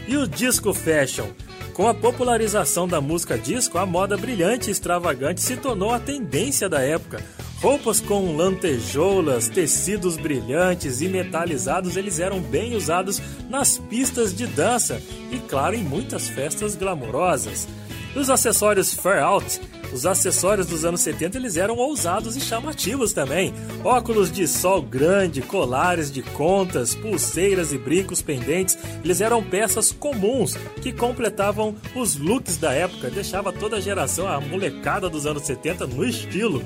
E 0.06 0.16
o 0.16 0.26
disco 0.26 0.72
fashion? 0.72 1.26
Com 1.74 1.86
a 1.86 1.94
popularização 1.94 2.88
da 2.88 3.00
música 3.00 3.38
disco, 3.38 3.78
a 3.78 3.86
moda 3.86 4.16
brilhante 4.16 4.68
e 4.68 4.72
extravagante 4.72 5.40
se 5.40 5.56
tornou 5.56 5.92
a 5.92 6.00
tendência 6.00 6.68
da 6.68 6.80
época. 6.80 7.22
Roupas 7.60 8.00
com 8.00 8.36
lantejoulas, 8.36 9.48
tecidos 9.48 10.16
brilhantes 10.16 11.00
e 11.00 11.08
metalizados, 11.08 11.96
eles 11.96 12.20
eram 12.20 12.38
bem 12.38 12.76
usados 12.76 13.20
nas 13.50 13.78
pistas 13.78 14.32
de 14.32 14.46
dança 14.46 15.02
e, 15.32 15.38
claro, 15.40 15.74
em 15.74 15.82
muitas 15.82 16.28
festas 16.28 16.76
glamourosas. 16.76 17.66
Os 18.14 18.30
acessórios 18.30 18.94
Fair 18.94 19.24
Out, 19.24 19.60
os 19.92 20.06
acessórios 20.06 20.68
dos 20.68 20.84
anos 20.84 21.00
70, 21.00 21.36
eles 21.36 21.56
eram 21.56 21.76
ousados 21.76 22.36
e 22.36 22.40
chamativos 22.40 23.12
também. 23.12 23.52
Óculos 23.82 24.30
de 24.30 24.46
sol 24.46 24.80
grande, 24.80 25.42
colares 25.42 26.12
de 26.12 26.22
contas, 26.22 26.94
pulseiras 26.94 27.72
e 27.72 27.78
brincos 27.78 28.22
pendentes, 28.22 28.78
eles 29.02 29.20
eram 29.20 29.42
peças 29.42 29.90
comuns 29.90 30.54
que 30.80 30.92
completavam 30.92 31.74
os 31.96 32.16
looks 32.16 32.56
da 32.56 32.72
época, 32.72 33.10
deixava 33.10 33.52
toda 33.52 33.78
a 33.78 33.80
geração, 33.80 34.28
a 34.28 34.40
molecada 34.40 35.10
dos 35.10 35.26
anos 35.26 35.42
70 35.42 35.88
no 35.88 36.04
estilo. 36.04 36.62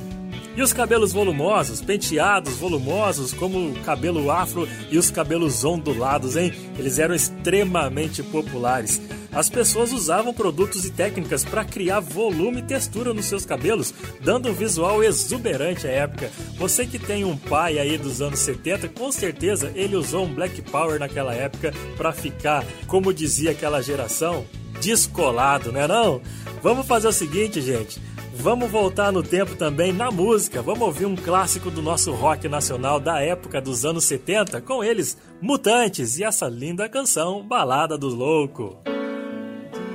E 0.55 0.61
os 0.61 0.73
cabelos 0.73 1.13
volumosos, 1.13 1.81
penteados 1.81 2.57
volumosos, 2.57 3.33
como 3.33 3.71
o 3.71 3.81
cabelo 3.81 4.31
afro 4.31 4.69
e 4.91 4.99
os 4.99 5.11
cabelos 5.11 5.65
ondulados, 5.65 6.37
hein? 6.37 6.53
Eles 6.79 6.99
eram 6.99 7.15
extremamente 7.15 8.23
populares. 8.23 9.01
As 9.33 9.49
pessoas 9.49 9.93
usavam 9.93 10.35
produtos 10.35 10.85
e 10.85 10.91
técnicas 10.91 11.43
para 11.43 11.65
criar 11.65 12.01
volume 12.01 12.59
e 12.59 12.65
textura 12.65 13.15
nos 13.15 13.25
seus 13.25 13.47
cabelos, 13.47 13.95
dando 14.21 14.51
um 14.51 14.53
visual 14.53 15.03
exuberante 15.03 15.87
à 15.87 15.91
época. 15.91 16.31
Você 16.59 16.85
que 16.85 16.99
tem 16.99 17.25
um 17.25 17.35
pai 17.35 17.79
aí 17.79 17.97
dos 17.97 18.21
anos 18.21 18.41
70, 18.41 18.89
com 18.89 19.11
certeza 19.11 19.73
ele 19.75 19.97
usou 19.97 20.27
um 20.27 20.35
Black 20.35 20.61
Power 20.61 21.01
naquela 21.01 21.35
época 21.35 21.73
para 21.97 22.13
ficar, 22.13 22.63
como 22.87 23.15
dizia 23.15 23.53
aquela 23.53 23.81
geração, 23.81 24.45
descolado, 24.83 25.73
né 25.73 25.87
não? 25.87 26.21
Vamos 26.63 26.87
fazer 26.87 27.09
o 27.09 27.13
seguinte, 27.13 27.63
gente. 27.63 27.99
Vamos 28.43 28.73
voltar 28.73 29.13
no 29.13 29.23
tempo 29.23 29.55
também 29.55 29.93
na 29.93 30.11
música. 30.11 30.61
Vamos 30.61 30.83
ouvir 30.83 31.07
um 31.07 31.15
clássico 31.15 31.71
do 31.71 31.81
nosso 31.81 32.11
rock 32.11 32.49
nacional 32.49 32.99
da 32.99 33.21
época 33.21 33.61
dos 33.61 33.85
anos 33.85 34.03
70, 34.03 34.61
com 34.63 34.83
eles, 34.83 35.17
Mutantes, 35.41 36.19
e 36.19 36.25
essa 36.25 36.49
linda 36.49 36.89
canção, 36.89 37.47
Balada 37.47 37.97
do 37.97 38.09
Louco. 38.09 38.79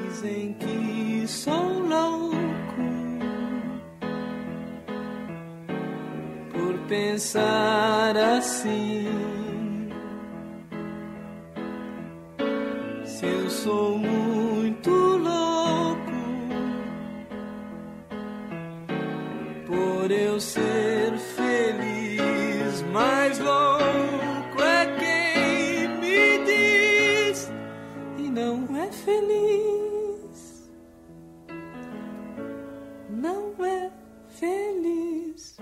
Dizem 0.07 0.53
que 0.53 1.28
sou 1.28 1.80
louco 1.80 2.38
por 6.53 6.80
pensar 6.88 8.15
assim. 8.15 9.10
Se 13.03 13.26
eu 13.26 13.49
sou 13.49 13.98
muito 13.98 14.26
ser 20.48 21.11
feliz, 21.36 22.82
mais 22.94 23.38
louco 23.40 24.61
é 24.61 24.86
quem 24.98 25.90
me 25.99 26.45
diz 26.45 27.52
e 28.18 28.30
não 28.30 28.76
é 28.78 28.90
feliz. 28.91 30.72
Não 33.10 33.53
é 33.65 33.91
feliz. 34.30 35.57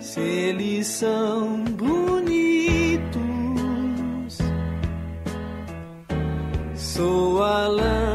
Se 0.00 0.20
eles 0.20 0.86
são 0.88 1.62
bonitos, 1.64 3.08
sou 6.74 7.32
Delon. 7.72 8.11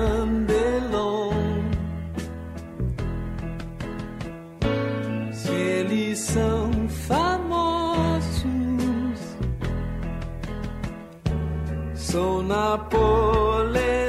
São 6.37 6.87
famosos, 6.89 8.45
sou 11.95 12.43
Napoleão. 12.43 14.06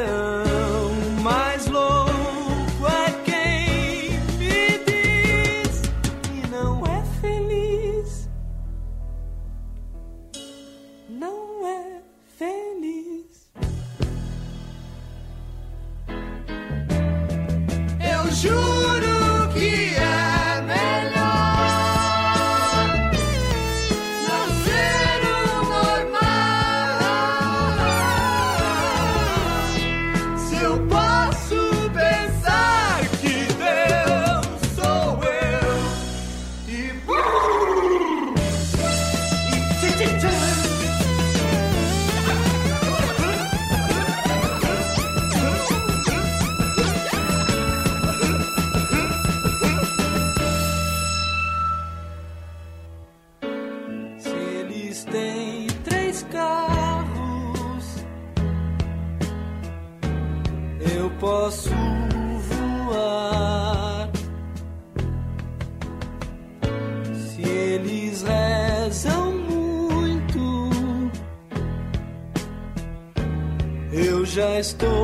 Eu 74.58 74.97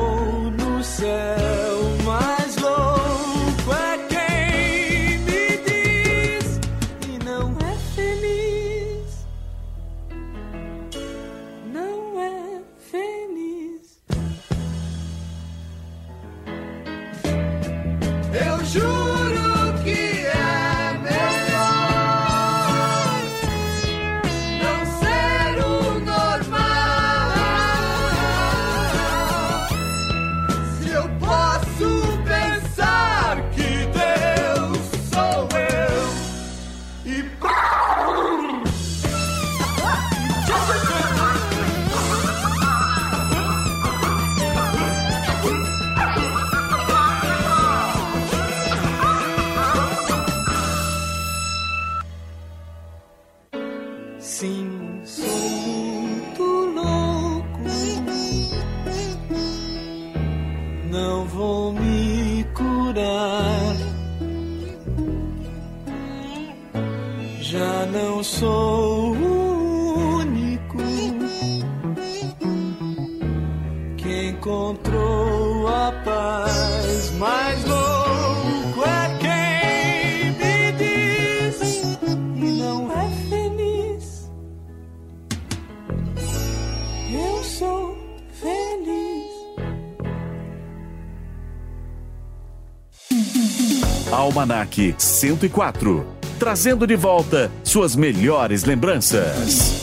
104, 94.97 96.05
trazendo 96.37 96.85
de 96.85 96.95
volta 96.95 97.49
suas 97.63 97.95
melhores 97.95 98.65
lembranças. 98.65 99.74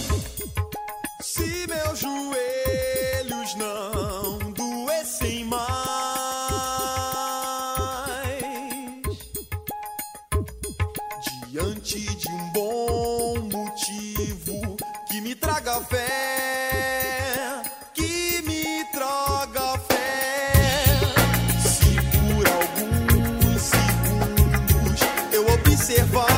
observar. 25.82 26.31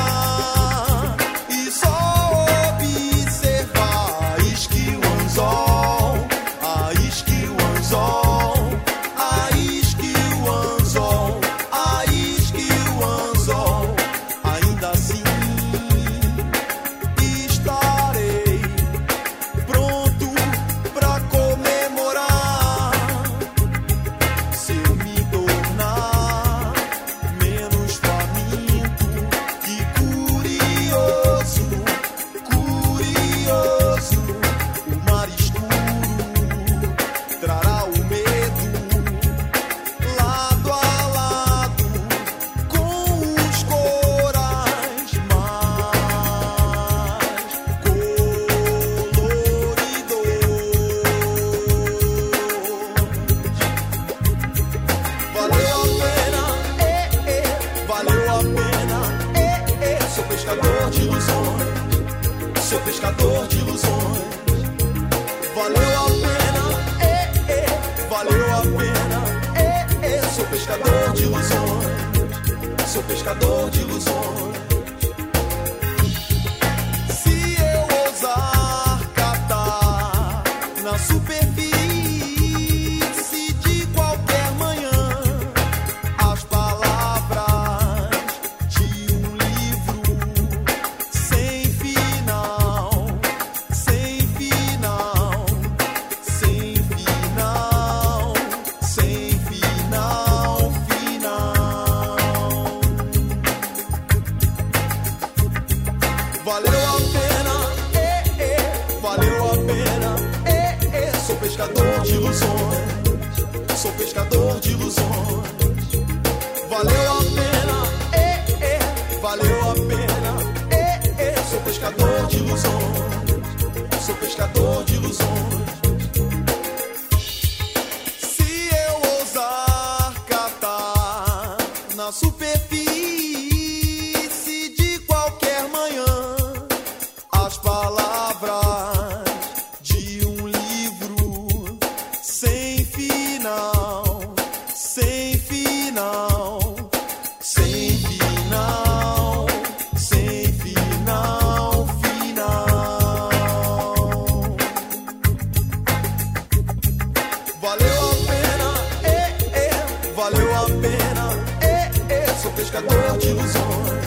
valeu 160.25 160.55
a 160.55 160.65
pena. 160.81 161.25
Ei, 161.61 162.15
ei, 162.15 162.27
sou 162.41 162.51
pescador 162.53 163.17
de 163.19 163.27
ilusões. 163.27 164.05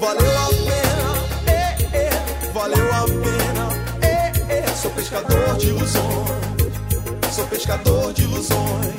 Valeu 0.00 0.38
a 0.38 0.48
pena, 0.68 1.08
ei, 1.46 2.00
ei, 2.00 2.52
valeu 2.52 2.92
a 2.92 3.04
pena. 3.26 3.64
Ei, 4.02 4.56
ei, 4.56 4.74
sou 4.74 4.90
pescador 4.90 5.56
de 5.56 5.68
ilusões. 5.68 7.32
Sou 7.32 7.46
pescador 7.46 8.12
de 8.12 8.22
ilusões. 8.22 8.94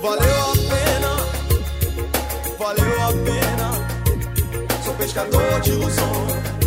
Valeu 0.00 0.40
a 0.40 0.54
pena, 0.72 1.12
valeu 2.58 3.02
a 3.02 3.12
pena. 3.26 3.68
Sou 4.84 4.94
pescador 4.94 5.60
de 5.60 5.70
ilusões. 5.70 6.61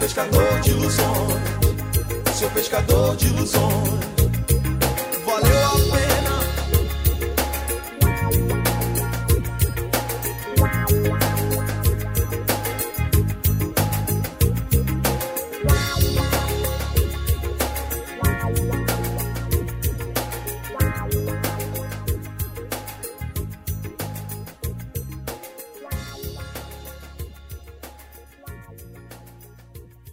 pescador 0.00 0.60
de 0.62 0.70
ilusões, 0.70 2.34
seu 2.34 2.50
pescador 2.50 3.16
de 3.16 3.26
ilusões. 3.26 4.19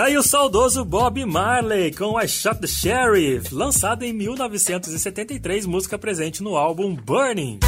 Tá 0.00 0.06
aí 0.06 0.16
o 0.16 0.22
saudoso 0.22 0.82
Bob 0.82 1.22
Marley 1.26 1.92
com 1.92 2.18
I 2.18 2.26
Shot 2.26 2.58
the 2.58 2.66
Sheriff, 2.66 3.54
lançado 3.54 4.02
em 4.02 4.14
1973, 4.14 5.66
música 5.66 5.98
presente 5.98 6.42
no 6.42 6.56
álbum 6.56 6.94
Burning. 6.94 7.60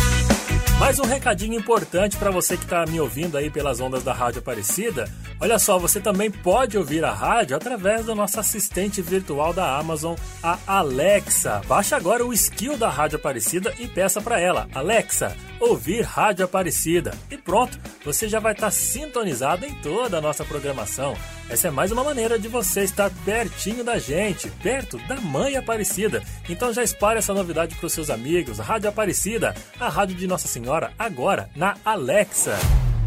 Mais 0.80 0.98
um 0.98 1.04
recadinho 1.04 1.52
importante 1.52 2.16
para 2.16 2.30
você 2.30 2.56
que 2.56 2.64
está 2.64 2.86
me 2.86 2.98
ouvindo 2.98 3.36
aí 3.36 3.50
pelas 3.50 3.80
ondas 3.80 4.02
da 4.02 4.14
Rádio 4.14 4.38
Aparecida. 4.38 5.04
Olha 5.42 5.58
só, 5.58 5.76
você 5.76 6.00
também 6.00 6.30
pode 6.30 6.78
ouvir 6.78 7.04
a 7.04 7.10
rádio 7.10 7.56
através 7.56 8.06
do 8.06 8.14
nosso 8.14 8.38
assistente 8.38 9.02
virtual 9.02 9.52
da 9.52 9.76
Amazon, 9.76 10.14
a 10.40 10.56
Alexa. 10.64 11.60
Baixe 11.66 11.96
agora 11.96 12.24
o 12.24 12.32
skill 12.32 12.76
da 12.76 12.88
Rádio 12.88 13.16
Aparecida 13.16 13.74
e 13.80 13.88
peça 13.88 14.20
para 14.20 14.38
ela, 14.38 14.68
Alexa, 14.72 15.36
ouvir 15.58 16.02
Rádio 16.02 16.44
Aparecida. 16.44 17.12
E 17.28 17.36
pronto, 17.36 17.76
você 18.04 18.28
já 18.28 18.38
vai 18.38 18.52
estar 18.52 18.70
sintonizado 18.70 19.66
em 19.66 19.74
toda 19.82 20.18
a 20.18 20.20
nossa 20.20 20.44
programação. 20.44 21.16
Essa 21.50 21.66
é 21.66 21.70
mais 21.72 21.90
uma 21.90 22.04
maneira 22.04 22.38
de 22.38 22.46
você 22.46 22.84
estar 22.84 23.10
pertinho 23.24 23.82
da 23.82 23.98
gente, 23.98 24.48
perto 24.62 24.96
da 25.08 25.16
Mãe 25.16 25.56
Aparecida. 25.56 26.22
Então 26.48 26.72
já 26.72 26.84
espalhe 26.84 27.18
essa 27.18 27.34
novidade 27.34 27.74
para 27.74 27.86
os 27.86 27.92
seus 27.92 28.10
amigos. 28.10 28.60
Rádio 28.60 28.88
Aparecida, 28.88 29.56
a 29.80 29.88
rádio 29.88 30.14
de 30.14 30.28
Nossa 30.28 30.46
Senhora, 30.46 30.92
agora 30.96 31.50
na 31.56 31.74
Alexa. 31.84 32.56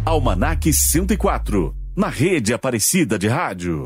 Almanac 0.05 0.71
104, 0.71 1.84
na 1.95 2.09
rede 2.09 2.53
Aparecida 2.53 3.17
de 3.17 3.27
Rádio. 3.27 3.85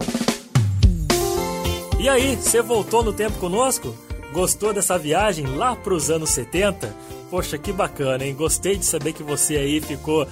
E 1.99 2.09
aí, 2.09 2.35
você 2.35 2.61
voltou 2.61 3.03
no 3.03 3.13
tempo 3.13 3.37
conosco? 3.37 3.93
Gostou 4.33 4.73
dessa 4.73 4.97
viagem 4.97 5.45
lá 5.45 5.75
para 5.75 5.93
os 5.93 6.09
anos 6.09 6.31
70? 6.31 6.95
Poxa, 7.29 7.57
que 7.57 7.71
bacana, 7.71 8.25
hein? 8.25 8.33
Gostei 8.33 8.77
de 8.77 8.85
saber 8.85 9.13
que 9.13 9.21
você 9.21 9.57
aí 9.57 9.79
ficou 9.79 10.27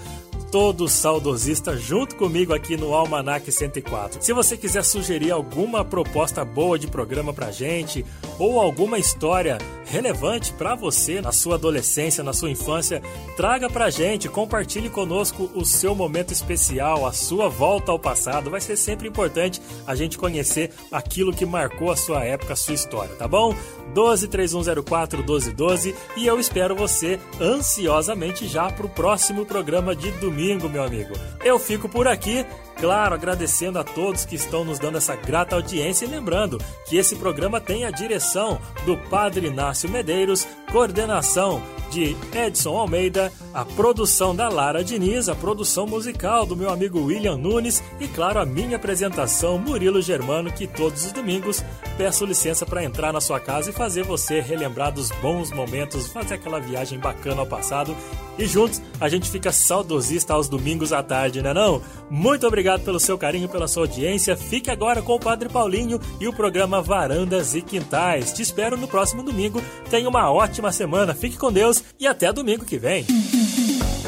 todo 0.51 0.87
saudosista 0.87 1.75
junto 1.75 2.15
comigo 2.15 2.53
aqui 2.53 2.77
no 2.77 2.93
Almanac 2.93 3.51
104. 3.51 4.23
Se 4.23 4.33
você 4.33 4.55
quiser 4.57 4.83
sugerir 4.83 5.31
alguma 5.31 5.83
proposta 5.83 6.43
boa 6.45 6.79
de 6.79 6.87
programa 6.87 7.33
pra 7.33 7.51
gente 7.51 8.05
ou 8.39 8.59
alguma 8.59 8.97
história 8.97 9.57
relevante 9.85 10.51
para 10.53 10.75
você 10.75 11.21
na 11.21 11.31
sua 11.31 11.55
adolescência, 11.55 12.23
na 12.23 12.33
sua 12.33 12.49
infância, 12.49 13.01
traga 13.35 13.69
pra 13.69 13.89
gente, 13.89 14.29
compartilhe 14.29 14.89
conosco 14.89 15.49
o 15.55 15.65
seu 15.65 15.95
momento 15.95 16.31
especial, 16.31 17.05
a 17.05 17.13
sua 17.13 17.47
volta 17.49 17.91
ao 17.91 17.99
passado. 17.99 18.49
Vai 18.49 18.61
ser 18.61 18.75
sempre 18.75 19.07
importante 19.07 19.61
a 19.85 19.95
gente 19.95 20.17
conhecer 20.17 20.71
aquilo 20.91 21.33
que 21.33 21.45
marcou 21.45 21.91
a 21.91 21.97
sua 21.97 22.23
época, 22.23 22.53
a 22.53 22.57
sua 22.57 22.73
história, 22.73 23.15
tá 23.15 23.27
bom? 23.27 23.55
12 23.93 24.27
3104 24.27 25.19
1212 25.19 25.95
e 26.17 26.27
eu 26.27 26.39
espero 26.39 26.75
você 26.75 27.19
ansiosamente 27.39 28.47
já 28.47 28.69
pro 28.69 28.89
próximo 28.89 29.45
programa 29.45 29.95
de 29.95 30.11
domingo, 30.11 30.36
meu 30.69 30.83
amigo. 30.83 31.13
Eu 31.43 31.57
fico 31.57 31.89
por 31.89 32.07
aqui, 32.07 32.45
claro, 32.79 33.15
agradecendo 33.15 33.79
a 33.79 33.83
todos 33.83 34.25
que 34.25 34.35
estão 34.35 34.63
nos 34.63 34.79
dando 34.79 34.97
essa 34.97 35.15
grata 35.15 35.55
audiência 35.55 36.05
e 36.05 36.09
lembrando 36.09 36.59
que 36.87 36.97
esse 36.97 37.15
programa 37.15 37.59
tem 37.59 37.85
a 37.85 37.91
direção 37.91 38.59
do 38.85 38.97
Padre 39.09 39.47
Inácio 39.47 39.89
Medeiros, 39.89 40.47
coordenação 40.71 41.61
de 41.89 42.15
Edson 42.33 42.77
Almeida, 42.77 43.31
a 43.53 43.63
produção 43.63 44.35
da 44.35 44.49
Lara 44.49 44.83
Diniz, 44.83 45.29
a 45.29 45.35
produção 45.35 45.87
musical 45.87 46.45
do 46.45 46.55
meu 46.55 46.69
amigo 46.69 47.05
William 47.05 47.37
Nunes 47.37 47.81
e, 47.99 48.07
claro, 48.07 48.39
a 48.39 48.45
minha 48.45 48.75
apresentação 48.75 49.57
Murilo 49.57 50.01
Germano, 50.01 50.51
que 50.51 50.67
todos 50.67 51.05
os 51.05 51.11
domingos 51.11 51.63
peço 51.97 52.25
licença 52.25 52.65
para 52.65 52.83
entrar 52.83 53.13
na 53.13 53.21
sua 53.21 53.39
casa 53.39 53.69
e 53.69 53.73
fazer 53.73 54.03
você 54.03 54.41
relembrar 54.41 54.91
dos 54.91 55.09
bons 55.11 55.51
momentos, 55.51 56.07
fazer 56.07 56.35
aquela 56.35 56.59
viagem 56.59 56.99
bacana 56.99 57.41
ao 57.41 57.47
passado 57.47 57.95
e 58.37 58.45
juntos 58.45 58.81
a 58.99 59.09
gente 59.09 59.29
fica 59.29 59.51
saudosista 59.51 60.33
aos 60.33 60.47
domingos 60.47 60.93
à 60.93 61.01
tarde, 61.01 61.41
né 61.41 61.53
não? 61.53 61.81
Muito 62.09 62.45
obrigado 62.67 62.83
pelo 62.83 62.99
seu 62.99 63.17
carinho, 63.17 63.47
pela 63.47 63.67
sua 63.67 63.83
audiência. 63.83 64.35
Fique 64.35 64.69
agora 64.69 65.01
com 65.01 65.13
o 65.13 65.19
Padre 65.19 65.47
Paulinho 65.47 65.99
e 66.19 66.27
o 66.27 66.33
programa 66.33 66.81
Varandas 66.81 67.55
e 67.55 67.61
Quintais. 67.61 68.33
Te 68.33 68.41
espero 68.41 68.75
no 68.75 68.87
próximo 68.87 69.23
domingo. 69.23 69.61
Tenha 69.89 70.09
uma 70.09 70.29
ótima 70.29 70.71
semana. 70.71 71.15
Fique 71.15 71.37
com 71.37 71.51
Deus 71.51 71.81
e 71.97 72.05
até 72.05 72.31
domingo 72.33 72.65
que 72.65 72.77
vem. 72.77 73.05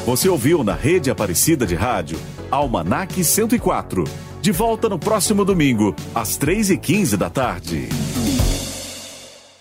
Você 0.04 0.28
ouviu 0.28 0.62
na 0.62 0.74
rede 0.74 1.10
Aparecida 1.10 1.66
de 1.66 1.74
Rádio 1.74 2.18
Almanac 2.50 3.24
104. 3.24 4.04
De 4.42 4.52
volta 4.52 4.88
no 4.88 4.98
próximo 4.98 5.44
domingo, 5.44 5.94
às 6.14 6.38
3h15 6.38 7.16
da 7.16 7.30
tarde. 7.30 7.88